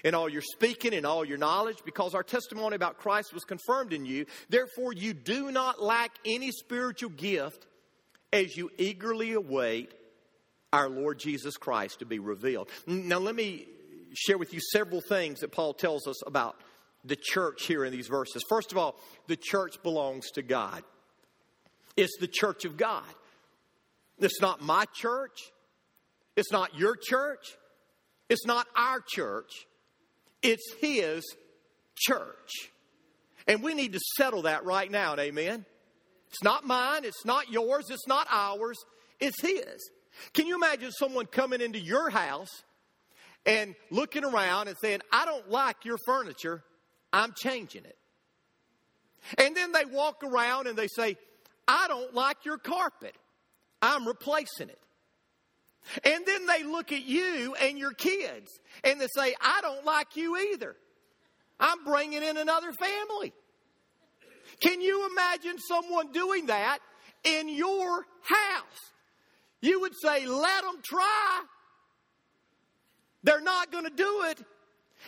[0.05, 3.92] in all your speaking and all your knowledge, because our testimony about Christ was confirmed
[3.92, 4.26] in you.
[4.48, 7.66] Therefore, you do not lack any spiritual gift
[8.33, 9.92] as you eagerly await
[10.72, 12.68] our Lord Jesus Christ to be revealed.
[12.87, 13.66] Now, let me
[14.14, 16.57] share with you several things that Paul tells us about
[17.05, 18.44] the church here in these verses.
[18.48, 20.83] First of all, the church belongs to God.
[21.96, 23.05] It's the church of God.
[24.18, 25.50] It's not my church.
[26.37, 27.57] It's not your church.
[28.29, 29.66] It's not our church.
[30.42, 31.24] It's His
[31.96, 32.70] church.
[33.46, 35.64] And we need to settle that right now, amen?
[36.29, 37.05] It's not mine.
[37.05, 37.90] It's not yours.
[37.90, 38.79] It's not ours.
[39.18, 39.90] It's His.
[40.35, 42.62] Can you imagine someone coming into your house
[43.46, 46.62] and looking around and saying, I don't like your furniture,
[47.12, 47.96] I'm changing it.
[49.38, 51.16] And then they walk around and they say,
[51.66, 53.14] I don't like your carpet.
[53.83, 54.79] I'm replacing it.
[56.05, 58.51] And then they look at you and your kids
[58.85, 60.77] and they say, I don't like you either.
[61.59, 63.33] I'm bringing in another family.
[64.61, 66.79] Can you imagine someone doing that
[67.25, 68.93] in your house?
[69.61, 71.43] You would say, let them try.
[73.23, 74.43] They're not going to do it.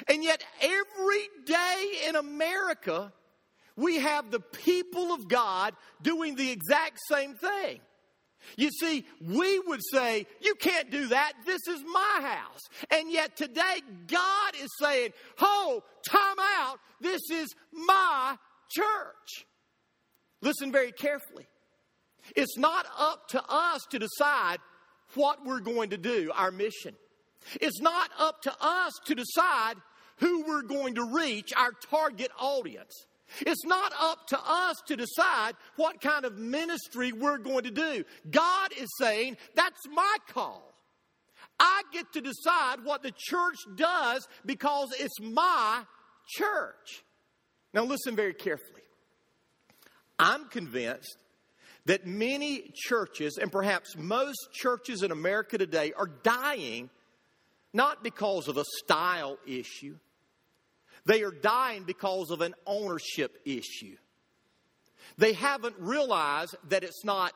[0.09, 3.13] And yet, every day in America,
[3.77, 7.81] we have the people of God doing the exact same thing.
[8.57, 11.33] You see, we would say, You can't do that.
[11.46, 12.61] This is my house.
[12.90, 16.78] And yet today, God is saying, Oh, time out.
[17.00, 18.37] This is my
[18.70, 19.46] church.
[20.40, 21.46] Listen very carefully.
[22.37, 24.59] It's not up to us to decide
[25.14, 26.94] what we're going to do, our mission.
[27.61, 29.74] It's not up to us to decide
[30.18, 33.07] who we're going to reach, our target audience.
[33.40, 38.05] It's not up to us to decide what kind of ministry we're going to do.
[38.31, 40.73] God is saying, that's my call.
[41.59, 45.83] I get to decide what the church does because it's my
[46.29, 47.05] church.
[47.75, 48.83] Now, listen very carefully.
[50.18, 51.16] I'm convinced
[51.87, 56.90] that many churches, and perhaps most churches in America today, are dying
[57.73, 59.97] not because of a style issue,
[61.05, 63.97] they are dying because of an ownership issue.
[65.19, 67.33] They haven't realized that it's not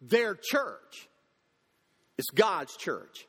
[0.00, 1.08] their church,
[2.16, 3.26] it's God's church.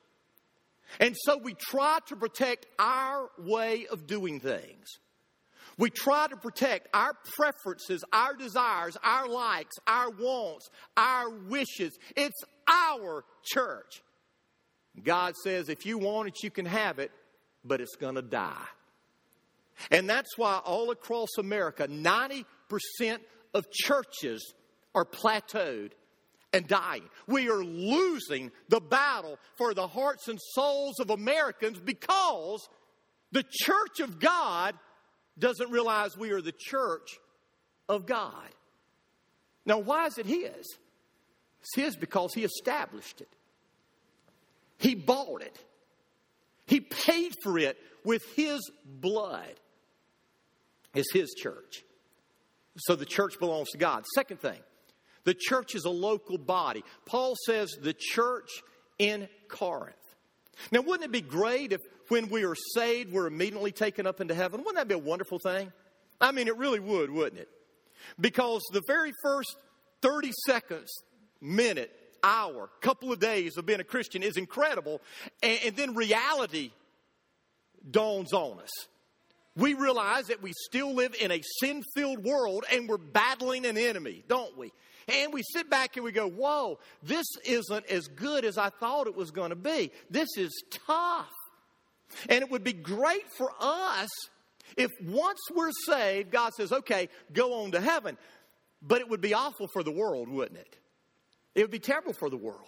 [0.99, 4.87] And so we try to protect our way of doing things.
[5.77, 11.97] We try to protect our preferences, our desires, our likes, our wants, our wishes.
[12.17, 14.01] It's our church.
[15.01, 17.11] God says, if you want it, you can have it,
[17.63, 18.65] but it's going to die.
[19.91, 22.45] And that's why all across America, 90%
[23.53, 24.53] of churches
[24.93, 25.91] are plateaued
[26.53, 27.03] and dying.
[27.27, 32.67] We are losing the battle for the hearts and souls of Americans because
[33.31, 34.75] the church of God
[35.37, 37.19] doesn't realize we are the church
[37.87, 38.49] of God.
[39.65, 40.77] Now, why is it His?
[41.61, 43.29] It's His because He established it,
[44.77, 45.57] He bought it,
[46.65, 49.53] He paid for it with His blood.
[50.93, 51.83] It's His church.
[52.77, 54.05] So the church belongs to God.
[54.15, 54.59] Second thing,
[55.23, 56.83] the church is a local body.
[57.05, 58.49] Paul says the church
[58.97, 59.95] in Corinth.
[60.71, 64.33] Now, wouldn't it be great if when we are saved, we're immediately taken up into
[64.33, 64.59] heaven?
[64.61, 65.71] Wouldn't that be a wonderful thing?
[66.19, 67.49] I mean, it really would, wouldn't it?
[68.19, 69.55] Because the very first
[70.01, 70.89] 30 seconds,
[71.41, 71.91] minute,
[72.23, 75.01] hour, couple of days of being a Christian is incredible.
[75.41, 76.71] And, and then reality
[77.89, 78.69] dawns on us.
[79.55, 83.77] We realize that we still live in a sin filled world and we're battling an
[83.77, 84.71] enemy, don't we?
[85.07, 89.07] And we sit back and we go, whoa, this isn't as good as I thought
[89.07, 89.91] it was going to be.
[90.09, 91.31] This is tough.
[92.29, 94.09] And it would be great for us
[94.77, 98.17] if once we're saved, God says, okay, go on to heaven.
[98.81, 100.77] But it would be awful for the world, wouldn't it?
[101.55, 102.67] It would be terrible for the world.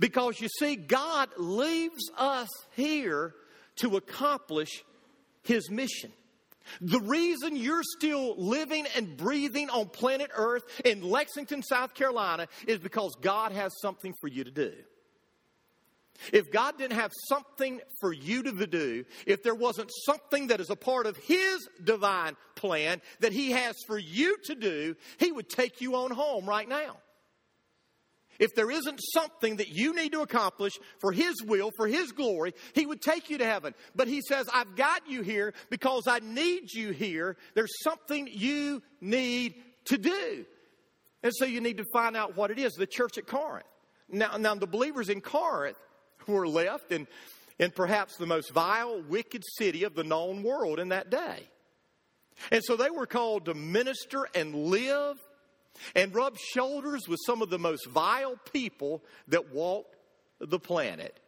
[0.00, 3.34] Because you see, God leaves us here
[3.76, 4.84] to accomplish
[5.48, 6.12] His mission.
[6.82, 12.78] The reason you're still living and breathing on planet Earth in Lexington, South Carolina, is
[12.78, 14.72] because God has something for you to do.
[16.32, 20.68] If God didn't have something for you to do, if there wasn't something that is
[20.68, 25.48] a part of His divine plan that He has for you to do, He would
[25.48, 26.98] take you on home right now.
[28.38, 32.54] If there isn't something that you need to accomplish for His will, for His glory,
[32.74, 33.74] He would take you to heaven.
[33.96, 37.36] But He says, I've got you here because I need you here.
[37.54, 39.54] There's something you need
[39.86, 40.44] to do.
[41.22, 42.74] And so you need to find out what it is.
[42.74, 43.66] The church at Corinth.
[44.08, 45.76] Now, now the believers in Corinth
[46.26, 47.06] were left in,
[47.58, 51.48] in perhaps the most vile, wicked city of the known world in that day.
[52.52, 55.16] And so they were called to minister and live
[55.94, 59.86] and rub shoulders with some of the most vile people that walk
[60.40, 61.18] the planet.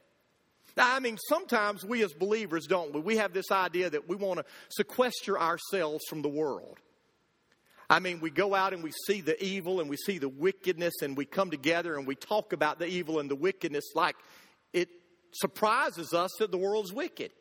[0.76, 3.00] Now, I mean, sometimes we as believers, don't we?
[3.00, 6.78] We have this idea that we want to sequester ourselves from the world.
[7.88, 10.94] I mean, we go out and we see the evil and we see the wickedness
[11.02, 14.14] and we come together and we talk about the evil and the wickedness like
[14.72, 14.88] it
[15.32, 17.32] surprises us that the world's wicked.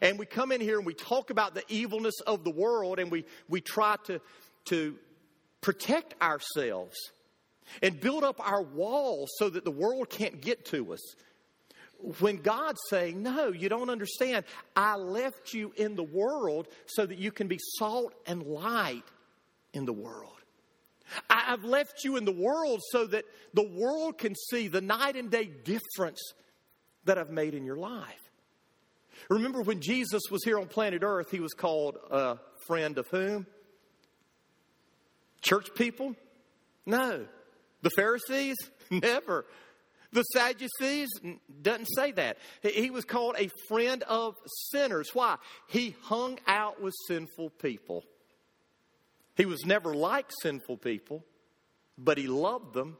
[0.00, 3.10] And we come in here and we talk about the evilness of the world and
[3.10, 4.20] we, we try to,
[4.66, 4.96] to
[5.62, 6.96] protect ourselves
[7.80, 11.00] and build up our walls so that the world can't get to us.
[12.18, 14.44] When God's saying, No, you don't understand.
[14.76, 19.04] I left you in the world so that you can be salt and light
[19.72, 20.32] in the world.
[21.30, 25.30] I've left you in the world so that the world can see the night and
[25.30, 26.20] day difference
[27.04, 28.18] that I've made in your life.
[29.28, 33.46] Remember when Jesus was here on planet Earth, he was called a friend of whom?
[35.42, 36.14] Church people?
[36.86, 37.26] No.
[37.82, 38.56] The Pharisees?
[38.90, 39.44] Never.
[40.12, 41.08] The Sadducees
[41.62, 42.36] doesn't say that.
[42.62, 44.36] He was called a friend of
[44.70, 45.10] sinners.
[45.14, 45.36] Why?
[45.68, 48.04] He hung out with sinful people.
[49.36, 51.24] He was never like sinful people,
[51.96, 52.98] but he loved them.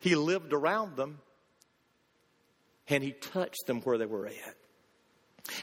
[0.00, 1.20] He lived around them.
[2.88, 4.56] And he touched them where they were at.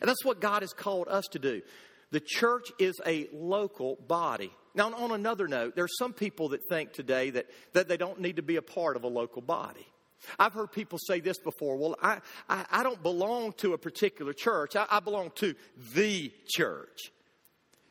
[0.02, 1.62] And that's what God has called us to do.
[2.14, 4.52] The church is a local body.
[4.76, 8.22] Now, on another note, there are some people that think today that, that they don't
[8.22, 9.88] need to be a part of a local body.
[10.38, 11.76] I've heard people say this before.
[11.76, 14.76] Well, I, I, I don't belong to a particular church.
[14.76, 15.56] I, I belong to
[15.96, 17.12] the church.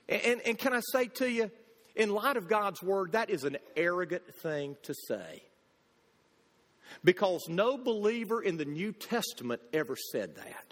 [0.09, 1.51] And, and can I say to you,
[1.97, 5.43] in light of God's word, that is an arrogant thing to say.
[7.03, 10.72] Because no believer in the New Testament ever said that.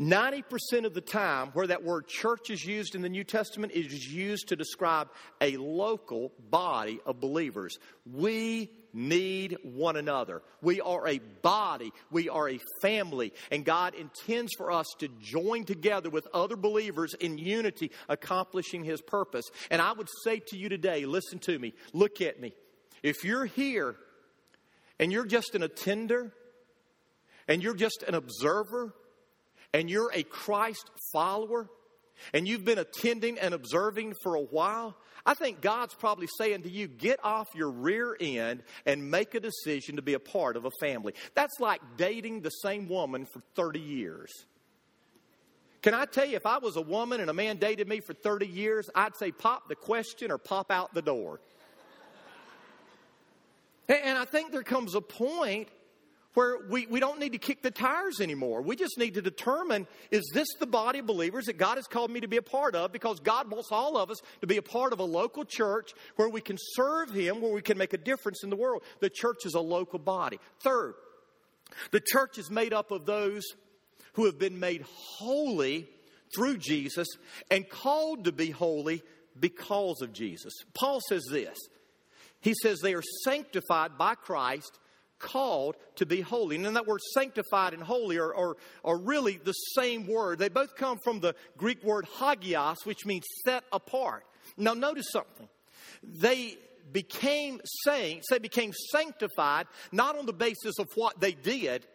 [0.00, 3.86] 90% of the time, where that word church is used in the New Testament, it
[3.86, 5.08] is used to describe
[5.40, 7.78] a local body of believers.
[8.10, 10.42] We need one another.
[10.62, 15.64] We are a body, we are a family, and God intends for us to join
[15.64, 19.44] together with other believers in unity, accomplishing His purpose.
[19.70, 22.52] And I would say to you today listen to me, look at me.
[23.02, 23.96] If you're here
[24.98, 26.32] and you're just an attender,
[27.48, 28.94] and you're just an observer,
[29.76, 31.68] and you're a Christ follower,
[32.32, 34.96] and you've been attending and observing for a while,
[35.26, 39.40] I think God's probably saying to you, get off your rear end and make a
[39.40, 41.12] decision to be a part of a family.
[41.34, 44.32] That's like dating the same woman for 30 years.
[45.82, 48.14] Can I tell you, if I was a woman and a man dated me for
[48.14, 51.38] 30 years, I'd say pop the question or pop out the door.
[53.90, 55.68] and I think there comes a point
[56.36, 58.60] where we, we don't need to kick the tires anymore.
[58.60, 62.10] We just need to determine is this the body of believers that God has called
[62.10, 62.92] me to be a part of?
[62.92, 66.28] Because God wants all of us to be a part of a local church where
[66.28, 68.82] we can serve Him, where we can make a difference in the world.
[69.00, 70.38] The church is a local body.
[70.60, 70.92] Third,
[71.90, 73.42] the church is made up of those
[74.12, 75.88] who have been made holy
[76.34, 77.08] through Jesus
[77.50, 79.02] and called to be holy
[79.40, 80.52] because of Jesus.
[80.74, 81.56] Paul says this.
[82.42, 84.78] He says they are sanctified by Christ
[85.18, 86.56] called to be holy.
[86.56, 90.38] And that word sanctified and holy are, are, are really the same word.
[90.38, 94.24] They both come from the Greek word hagios, which means set apart.
[94.56, 95.48] Now, notice something.
[96.02, 96.56] They
[96.92, 101.86] became saints, they became sanctified not on the basis of what they did,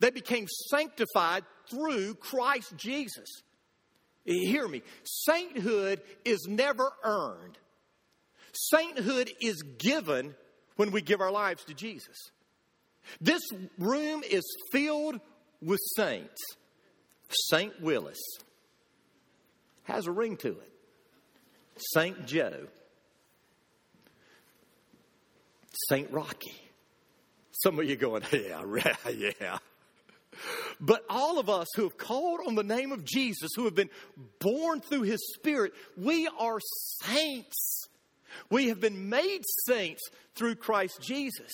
[0.00, 3.42] they became sanctified through Christ Jesus.
[4.24, 4.82] Hear me.
[5.04, 7.58] Sainthood is never earned.
[8.52, 10.34] Sainthood is given
[10.78, 12.30] when we give our lives to Jesus.
[13.20, 13.42] This
[13.78, 15.20] room is filled
[15.60, 16.40] with saints.
[17.50, 17.82] St.
[17.82, 18.20] Willis
[19.84, 20.72] has a ring to it.
[21.76, 22.26] St.
[22.26, 22.68] Joe.
[25.88, 26.10] St.
[26.12, 26.54] Rocky.
[27.50, 28.62] Some of you going, yeah,
[29.10, 29.58] yeah.
[30.80, 33.90] But all of us who have called on the name of Jesus, who have been
[34.38, 36.60] born through his Spirit, we are
[37.02, 37.87] saints.
[38.50, 40.02] We have been made saints
[40.34, 41.52] through Christ Jesus.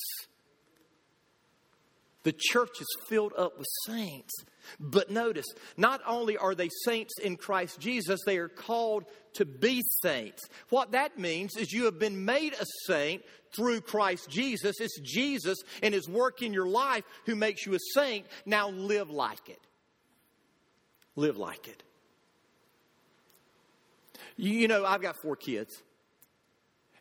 [2.24, 4.32] The church is filled up with saints.
[4.80, 9.05] But notice, not only are they saints in Christ Jesus, they are called
[9.35, 10.43] to be saints.
[10.70, 13.22] What that means is you have been made a saint
[13.55, 14.80] through Christ Jesus.
[14.80, 18.26] It's Jesus and His work in your life who makes you a saint.
[18.47, 19.61] Now live like it.
[21.14, 21.82] Live like it.
[24.37, 25.82] You know, I've got four kids.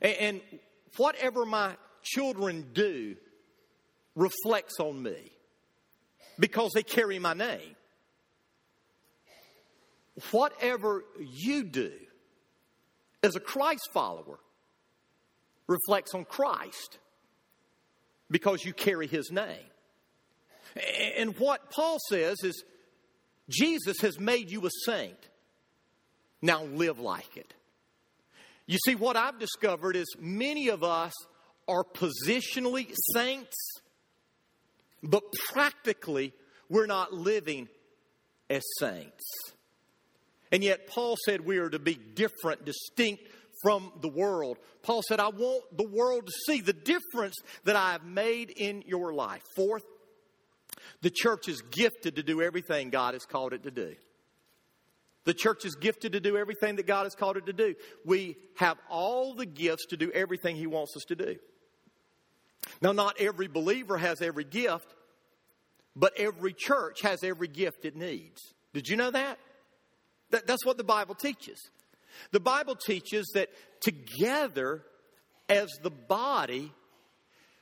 [0.03, 0.41] And
[0.97, 3.15] whatever my children do
[4.15, 5.31] reflects on me
[6.37, 7.75] because they carry my name.
[10.31, 11.91] Whatever you do
[13.23, 14.39] as a Christ follower
[15.67, 16.99] reflects on Christ
[18.29, 19.65] because you carry his name.
[21.17, 22.63] And what Paul says is
[23.49, 25.29] Jesus has made you a saint.
[26.41, 27.53] Now live like it.
[28.65, 31.13] You see, what I've discovered is many of us
[31.67, 33.55] are positionally saints,
[35.01, 36.33] but practically
[36.69, 37.67] we're not living
[38.49, 39.23] as saints.
[40.51, 43.23] And yet, Paul said we are to be different, distinct
[43.63, 44.57] from the world.
[44.81, 48.83] Paul said, I want the world to see the difference that I have made in
[48.85, 49.41] your life.
[49.55, 49.83] Fourth,
[51.01, 53.95] the church is gifted to do everything God has called it to do.
[55.25, 57.75] The church is gifted to do everything that God has called it to do.
[58.05, 61.37] We have all the gifts to do everything He wants us to do.
[62.81, 64.93] Now, not every believer has every gift,
[65.95, 68.41] but every church has every gift it needs.
[68.73, 69.37] Did you know that?
[70.31, 71.59] that that's what the Bible teaches.
[72.31, 73.49] The Bible teaches that
[73.81, 74.83] together
[75.47, 76.71] as the body,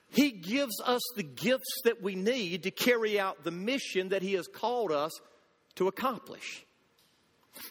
[0.09, 4.33] He gives us the gifts that we need to carry out the mission that He
[4.33, 5.11] has called us
[5.75, 6.65] to accomplish.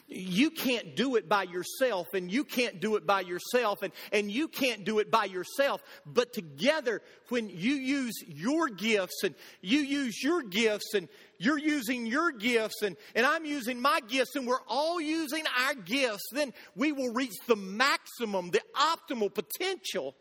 [0.07, 4.31] You can't do it by yourself, and you can't do it by yourself, and, and
[4.31, 5.81] you can't do it by yourself.
[6.05, 11.07] But together, when you use your gifts, and you use your gifts, and
[11.39, 15.73] you're using your gifts, and, and I'm using my gifts, and we're all using our
[15.73, 20.15] gifts, then we will reach the maximum, the optimal potential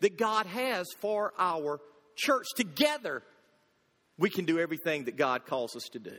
[0.00, 1.80] that God has for our
[2.16, 2.46] church.
[2.56, 3.22] Together,
[4.16, 6.16] we can do everything that God calls us to do.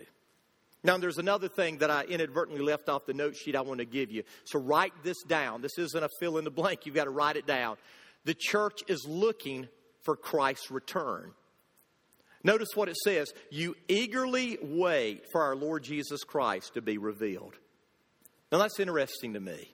[0.86, 3.86] Now, there's another thing that I inadvertently left off the note sheet I want to
[3.86, 4.22] give you.
[4.44, 5.64] So write this down.
[5.64, 6.86] This isn't a fill in the blank.
[6.86, 7.78] You've got to write it down.
[8.26, 9.68] The church is looking
[10.04, 11.32] for Christ's return.
[12.44, 17.56] Notice what it says You eagerly wait for our Lord Jesus Christ to be revealed.
[18.52, 19.74] Now, that's interesting to me.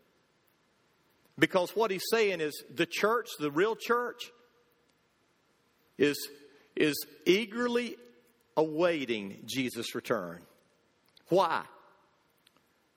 [1.38, 4.32] Because what he's saying is the church, the real church,
[5.97, 6.30] is,
[6.78, 6.95] is
[7.26, 7.97] eagerly
[8.55, 10.39] awaiting Jesus' return.
[11.32, 11.63] Why?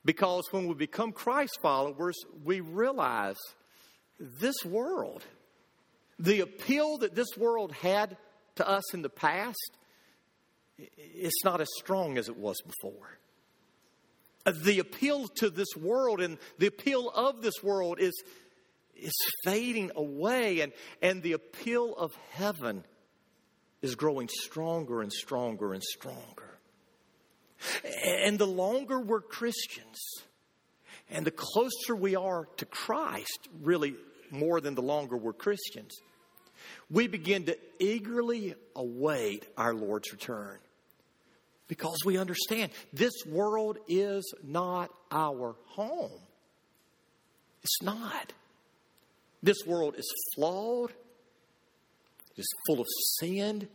[0.05, 3.37] Because when we become Christ followers, we realize
[4.19, 5.23] this world,
[6.19, 8.17] the appeal that this world had
[8.57, 9.71] to us in the past,
[10.77, 13.19] it's not as strong as it was before.
[14.65, 18.21] The appeal to this world and the appeal of this world is,
[18.97, 19.15] is
[19.45, 22.83] fading away, and, and the appeal of heaven
[23.81, 26.44] is growing stronger and stronger and stronger.
[28.05, 29.99] And the longer we're Christians
[31.11, 33.95] and the closer we are to Christ, really
[34.31, 35.95] more than the longer we're Christians,
[36.91, 40.59] we begin to eagerly await our Lord's return
[41.69, 46.21] because we understand this world is not our home.
[47.63, 48.33] It's not.
[49.43, 52.87] This world is flawed, it is full of
[53.19, 53.69] sin,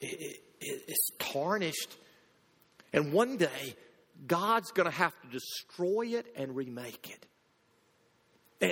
[0.00, 1.96] it, it, it's tarnished
[2.94, 3.74] and one day,
[4.24, 7.26] God's going to have to destroy it and remake it.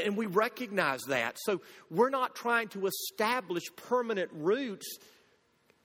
[0.04, 1.36] And we recognize that.
[1.40, 1.60] So
[1.90, 4.86] we're not trying to establish permanent roots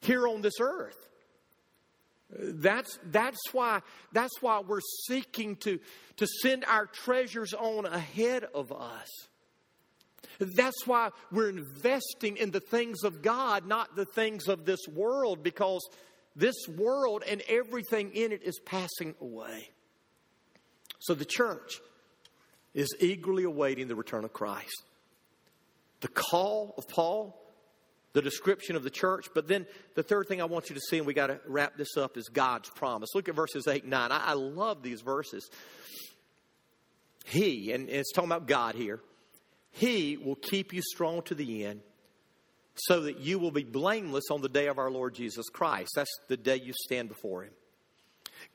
[0.02, 1.10] here on this earth.
[2.30, 3.82] That's, that's, why,
[4.12, 5.80] that's why we're seeking to,
[6.18, 9.10] to send our treasures on ahead of us.
[10.40, 15.42] That's why we're investing in the things of God, not the things of this world,
[15.42, 15.82] because
[16.38, 19.70] this world and everything in it is passing away.
[21.00, 21.80] So the church
[22.74, 24.84] is eagerly awaiting the return of Christ.
[26.02, 27.42] The call of Paul,
[28.14, 29.66] the description of the church, but then
[29.96, 32.18] the third thing I want you to see, and we got to wrap this up,
[32.18, 33.10] is God's promise.
[33.16, 34.12] Look at verses 8 and 9.
[34.12, 35.50] I, I love these verses.
[37.26, 39.02] He, and it's talking about God here,
[39.72, 41.82] He will keep you strong to the end
[42.80, 45.89] so that you will be blameless on the day of our Lord Jesus Christ.
[45.95, 47.53] That's the day you stand before Him.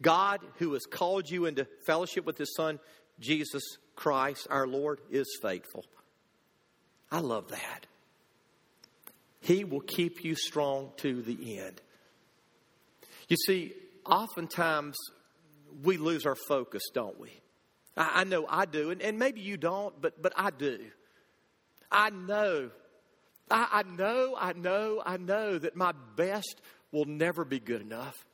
[0.01, 2.79] God, who has called you into fellowship with His Son,
[3.21, 3.63] Jesus
[3.97, 5.85] Christ, our Lord, is faithful.
[7.11, 7.87] I love that.
[9.41, 11.81] He will keep you strong to the end.
[13.29, 13.75] You see,
[14.07, 14.97] oftentimes
[15.83, 17.41] we lose our focus, don't we?
[17.97, 20.79] I, I know I do, and, and maybe you don't, but, but I do.
[21.91, 22.71] I know
[23.53, 28.25] I, I know, I know, I know that my best will never be good enough.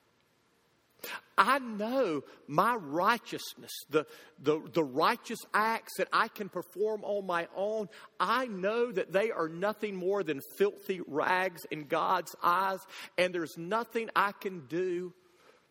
[1.36, 4.04] I know my righteousness, the,
[4.42, 7.88] the, the righteous acts that I can perform on my own,
[8.18, 12.80] I know that they are nothing more than filthy rags in God's eyes,
[13.16, 15.12] and there's nothing I can do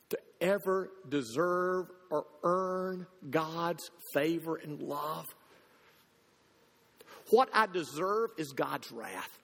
[0.10, 5.26] to ever deserve or earn God's favor and love.
[7.30, 9.38] What I deserve is God's wrath.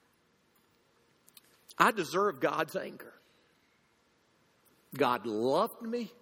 [1.78, 3.12] I deserve God's anger.
[4.96, 6.12] God loved me,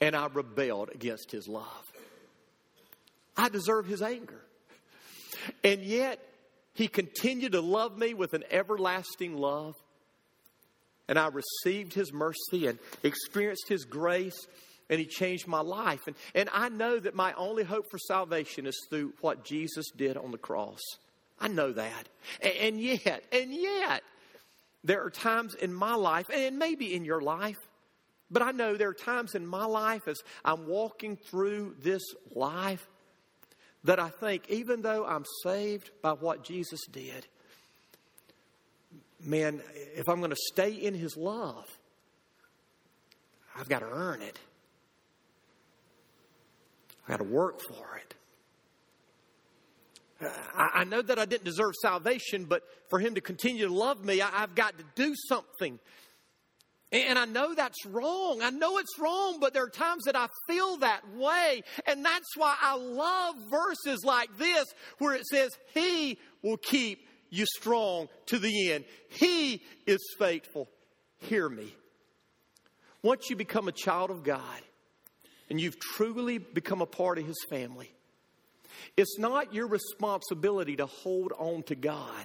[0.00, 1.92] and I rebelled against his love.
[3.36, 4.40] I deserve his anger.
[5.62, 6.18] And yet,
[6.74, 9.76] he continued to love me with an everlasting love.
[11.08, 14.46] And I received his mercy and experienced his grace
[14.90, 16.00] and he changed my life.
[16.06, 20.18] And, and I know that my only hope for salvation is through what Jesus did
[20.18, 20.80] on the cross.
[21.38, 22.08] I know that.
[22.42, 24.02] And, and yet, and yet,
[24.84, 27.58] there are times in my life, and maybe in your life,
[28.30, 32.02] but I know there are times in my life as I'm walking through this
[32.34, 32.86] life
[33.84, 37.26] that I think, even though I'm saved by what Jesus did,
[39.24, 41.66] man, if I'm going to stay in His love,
[43.56, 44.38] I've got to earn it.
[47.10, 48.14] I got to work for it.
[50.22, 54.04] Uh, I, know that I didn't deserve salvation, but for Him to continue to love
[54.04, 55.80] me, I, have got to do something.
[56.92, 58.42] And I know that's wrong.
[58.42, 61.62] I know it's wrong, but there are times that I feel that way.
[61.84, 64.66] And that's why I love verses like this
[64.98, 68.84] where it says, He will keep you strong to the end.
[69.08, 70.68] He is faithful.
[71.18, 71.74] Hear me.
[73.02, 74.60] Once you become a child of God,
[75.50, 77.92] and you've truly become a part of His family,
[78.96, 82.24] it's not your responsibility to hold on to God,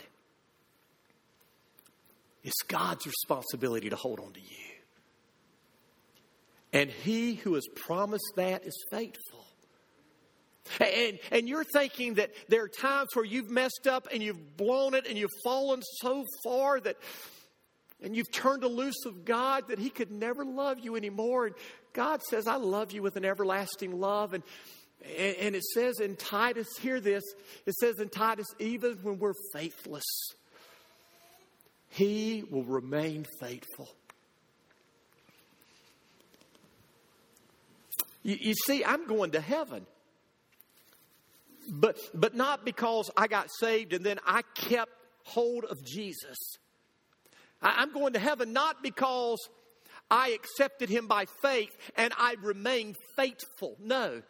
[2.43, 4.65] it's God's responsibility to hold on to you.
[6.71, 9.45] And he who has promised that is faithful.
[10.80, 14.93] And, and you're thinking that there are times where you've messed up and you've blown
[14.93, 16.97] it and you've fallen so far that,
[18.06, 21.47] and you've turned a loose of God that He could never love you anymore.
[21.47, 21.56] And
[21.91, 24.36] God says, I love you with an everlasting love.
[24.36, 24.43] And,
[25.03, 27.24] and, and it says in Titus, hear this,
[27.66, 30.06] it says in Titus, even when we're faithless,
[31.89, 33.89] He will remain faithful.
[38.22, 39.88] You, you see, I'm going to heaven.
[41.68, 44.91] But, but not because I got saved and then I kept
[45.24, 46.38] hold of Jesus.
[47.66, 49.39] I'm going to heaven not because
[50.09, 53.76] I accepted him by faith and I remain faithful.
[53.80, 54.22] No.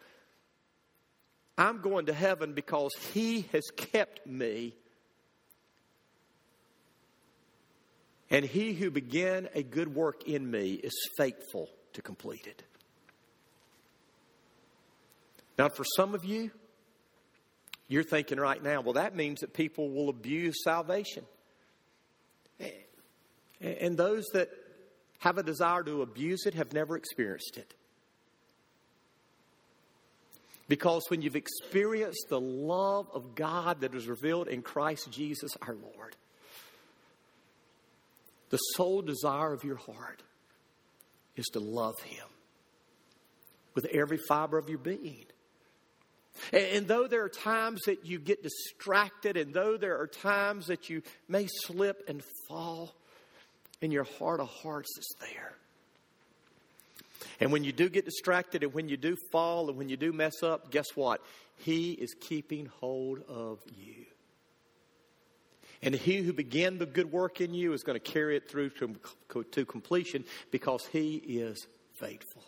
[1.58, 4.74] I'm going to heaven because he has kept me.
[8.30, 12.62] And he who began a good work in me is faithful to complete it.
[15.58, 16.50] Now, for some of you,
[17.88, 21.24] you're thinking right now, well, that means that people will abuse salvation.
[23.60, 24.50] And those that
[25.18, 27.74] have a desire to abuse it have never experienced it.
[30.68, 35.74] Because when you've experienced the love of God that is revealed in Christ Jesus our
[35.74, 36.16] Lord,
[38.50, 40.22] the sole desire of your heart
[41.36, 42.26] is to love Him
[43.74, 45.26] with every fiber of your being.
[46.52, 50.90] And, though there are times that you get distracted, and though there are times that
[50.90, 52.94] you may slip and fall,
[53.80, 55.52] in your heart of hearts is there.
[57.40, 60.12] And when you do get distracted, and when you do fall, and when you do
[60.12, 61.20] mess up, guess what?
[61.56, 64.06] He is keeping hold of you.
[65.82, 68.70] And he who began the good work in you is going to carry it through
[68.70, 68.96] to,
[69.52, 71.66] to completion because he is
[72.00, 72.42] faithful.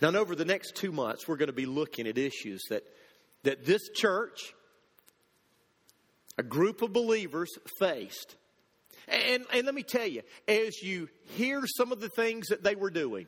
[0.00, 2.82] Now, over the next two months, we're going to be looking at issues that,
[3.44, 4.54] that this church,
[6.36, 8.34] a group of believers, faced.
[9.10, 12.74] And, and let me tell you, as you hear some of the things that they
[12.74, 13.26] were doing,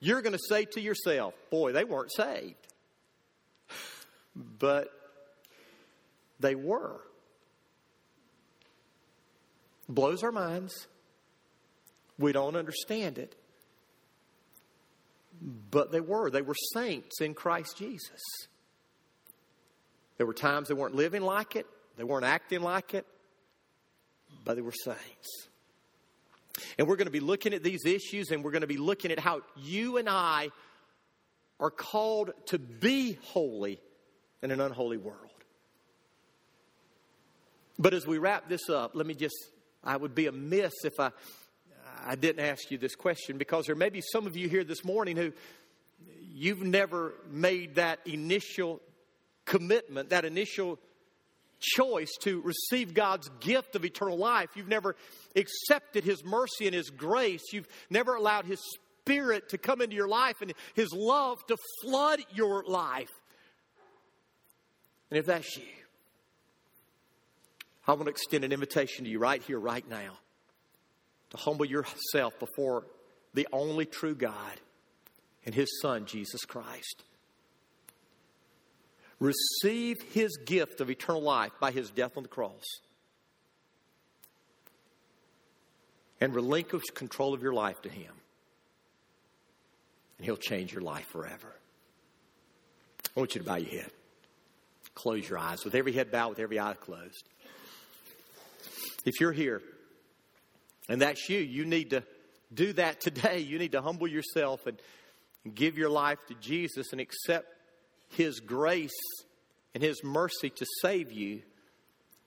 [0.00, 2.56] you're going to say to yourself, boy, they weren't saved.
[4.34, 4.88] But
[6.40, 7.00] they were.
[9.88, 10.86] Blows our minds.
[12.18, 13.36] We don't understand it.
[15.70, 16.30] But they were.
[16.30, 18.20] They were saints in Christ Jesus.
[20.16, 21.66] There were times they weren't living like it,
[21.96, 23.06] they weren't acting like it,
[24.44, 25.48] but they were saints.
[26.78, 29.10] And we're going to be looking at these issues and we're going to be looking
[29.10, 30.50] at how you and I
[31.58, 33.80] are called to be holy
[34.42, 35.16] in an unholy world.
[37.78, 39.36] But as we wrap this up, let me just,
[39.82, 41.10] I would be amiss if I
[42.04, 44.84] I didn't ask you this question because there may be some of you here this
[44.84, 45.32] morning who
[46.32, 48.80] you've never made that initial
[49.44, 50.78] commitment, that initial
[51.62, 54.50] choice to receive God's gift of eternal life.
[54.54, 54.96] You've never
[55.36, 57.42] accepted His mercy and His grace.
[57.52, 58.60] You've never allowed His
[59.00, 63.10] Spirit to come into your life and His love to flood your life.
[65.10, 65.64] And if that's you,
[67.86, 70.18] I want to extend an invitation to you right here, right now
[71.30, 72.84] to humble yourself before
[73.34, 74.60] the only true God
[75.44, 77.04] and His Son, Jesus Christ.
[79.22, 82.64] Receive His gift of eternal life by His death on the cross.
[86.20, 88.12] And relinquish control of your life to Him.
[90.18, 91.54] And He'll change your life forever.
[93.16, 93.90] I want you to bow your head.
[94.94, 95.64] Close your eyes.
[95.64, 97.28] With every head bowed, with every eye closed.
[99.04, 99.62] If you're here
[100.88, 101.38] and that's you.
[101.38, 102.02] You need to
[102.52, 103.38] do that today.
[103.40, 104.78] You need to humble yourself and,
[105.56, 107.48] give your life to Jesus and accept
[108.12, 108.90] His grace
[109.74, 111.42] and His mercy to save you.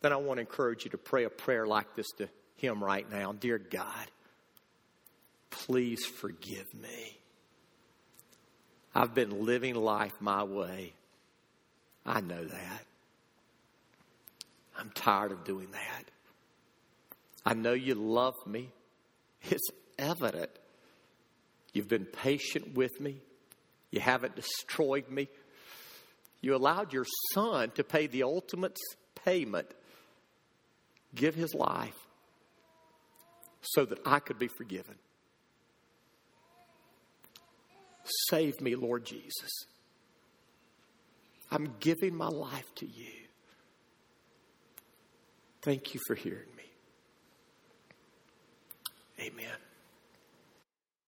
[0.02, 3.10] Then I want to encourage you to pray a prayer like this to Him right
[3.10, 3.34] now.
[3.34, 4.12] Dear God,
[5.50, 7.18] please forgive me.
[8.94, 10.94] I've been living life my way.
[12.06, 12.86] I know that.
[14.78, 16.04] I'm tired of doing that.
[17.46, 18.72] I know you love me.
[19.50, 20.50] It's evident.
[21.74, 23.22] You've been patient with me.
[23.92, 25.30] You haven't destroyed me.
[26.46, 28.78] You allowed your son to pay the ultimate
[29.26, 29.66] payment,
[31.16, 31.98] give his life
[33.62, 34.94] so that I could be forgiven.
[38.30, 39.50] Save me, Lord Jesus.
[41.50, 43.14] I'm giving my life to you.
[45.64, 46.70] Thank you for hearing me.
[49.20, 49.65] Amen.